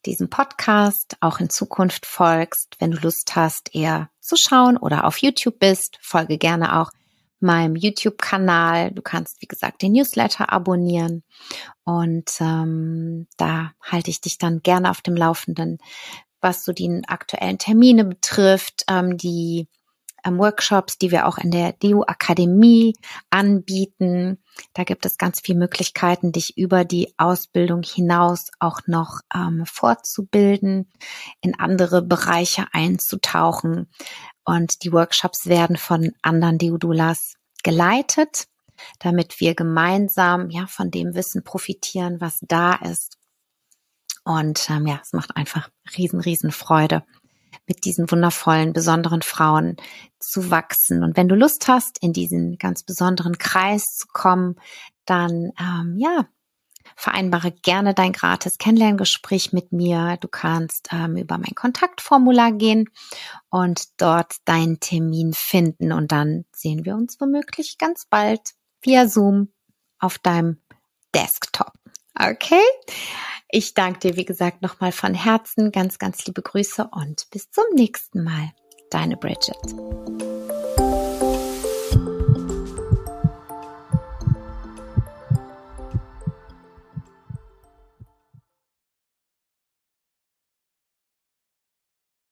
diesem 0.06 0.30
Podcast 0.30 1.16
auch 1.20 1.40
in 1.40 1.50
Zukunft 1.50 2.06
folgst. 2.06 2.76
Wenn 2.78 2.92
du 2.92 2.98
Lust 2.98 3.36
hast, 3.36 3.74
eher 3.74 4.08
zu 4.20 4.36
schauen 4.36 4.76
oder 4.76 5.04
auf 5.04 5.18
YouTube 5.18 5.58
bist, 5.58 5.98
folge 6.00 6.38
gerne 6.38 6.80
auch 6.80 6.90
meinem 7.38 7.76
YouTube-Kanal. 7.76 8.92
Du 8.92 9.02
kannst, 9.02 9.42
wie 9.42 9.46
gesagt, 9.46 9.82
den 9.82 9.92
Newsletter 9.92 10.52
abonnieren 10.52 11.22
und 11.84 12.30
ähm, 12.40 13.26
da 13.36 13.72
halte 13.82 14.10
ich 14.10 14.20
dich 14.20 14.38
dann 14.38 14.62
gerne 14.62 14.90
auf 14.90 15.02
dem 15.02 15.16
Laufenden, 15.16 15.78
was 16.40 16.64
so 16.64 16.72
die 16.72 17.02
aktuellen 17.06 17.58
Termine 17.58 18.04
betrifft, 18.04 18.84
ähm, 18.88 19.16
die 19.16 19.68
ähm, 20.26 20.38
Workshops, 20.38 20.98
die 20.98 21.10
wir 21.10 21.26
auch 21.26 21.38
in 21.38 21.50
der 21.50 21.72
DU 21.72 22.02
Akademie 22.02 22.94
anbieten. 23.30 24.38
Da 24.74 24.84
gibt 24.84 25.06
es 25.06 25.18
ganz 25.18 25.40
viele 25.40 25.58
Möglichkeiten, 25.58 26.32
dich 26.32 26.56
über 26.56 26.84
die 26.84 27.14
Ausbildung 27.16 27.82
hinaus 27.82 28.50
auch 28.58 28.80
noch 28.86 29.20
ähm, 29.34 29.64
fortzubilden, 29.66 30.90
in 31.40 31.58
andere 31.58 32.02
Bereiche 32.02 32.66
einzutauchen. 32.72 33.88
Und 34.44 34.82
die 34.84 34.92
Workshops 34.92 35.46
werden 35.46 35.76
von 35.76 36.12
anderen 36.22 36.58
Deodulas 36.58 37.34
geleitet, 37.62 38.46
damit 38.98 39.40
wir 39.40 39.54
gemeinsam 39.54 40.50
ja 40.50 40.66
von 40.66 40.90
dem 40.90 41.14
Wissen 41.14 41.42
profitieren, 41.42 42.20
was 42.20 42.38
da 42.42 42.74
ist 42.74 43.16
und 44.26 44.68
ähm, 44.70 44.88
ja, 44.88 44.98
es 45.00 45.12
macht 45.12 45.36
einfach 45.36 45.70
riesen, 45.96 46.18
riesen 46.20 46.50
Freude, 46.50 47.04
mit 47.68 47.84
diesen 47.84 48.10
wundervollen, 48.10 48.72
besonderen 48.72 49.22
Frauen 49.22 49.76
zu 50.18 50.50
wachsen. 50.50 51.04
Und 51.04 51.16
wenn 51.16 51.28
du 51.28 51.36
Lust 51.36 51.68
hast, 51.68 52.02
in 52.02 52.12
diesen 52.12 52.58
ganz 52.58 52.82
besonderen 52.82 53.38
Kreis 53.38 53.84
zu 53.84 54.08
kommen, 54.08 54.56
dann 55.04 55.52
ähm, 55.60 55.94
ja, 55.96 56.26
vereinbare 56.96 57.52
gerne 57.52 57.94
dein 57.94 58.12
gratis 58.12 58.58
Kennenlerngespräch 58.58 59.52
mit 59.52 59.70
mir. 59.70 60.16
Du 60.20 60.26
kannst 60.26 60.88
ähm, 60.90 61.16
über 61.16 61.38
mein 61.38 61.54
Kontaktformular 61.54 62.50
gehen 62.50 62.88
und 63.48 63.84
dort 63.96 64.34
deinen 64.44 64.80
Termin 64.80 65.34
finden. 65.34 65.92
Und 65.92 66.10
dann 66.10 66.46
sehen 66.52 66.84
wir 66.84 66.96
uns 66.96 67.20
womöglich 67.20 67.78
ganz 67.78 68.06
bald 68.06 68.40
via 68.82 69.06
Zoom 69.06 69.52
auf 70.00 70.18
deinem 70.18 70.60
Desktop. 71.14 71.72
Okay? 72.18 72.62
Ich 73.48 73.74
danke 73.74 74.00
dir, 74.00 74.16
wie 74.16 74.24
gesagt, 74.24 74.62
nochmal 74.62 74.92
von 74.92 75.14
Herzen. 75.14 75.70
Ganz, 75.70 75.98
ganz 75.98 76.24
liebe 76.26 76.42
Grüße 76.42 76.88
und 76.90 77.28
bis 77.30 77.50
zum 77.50 77.64
nächsten 77.74 78.24
Mal. 78.24 78.50
Deine 78.90 79.16
Bridget. 79.16 79.56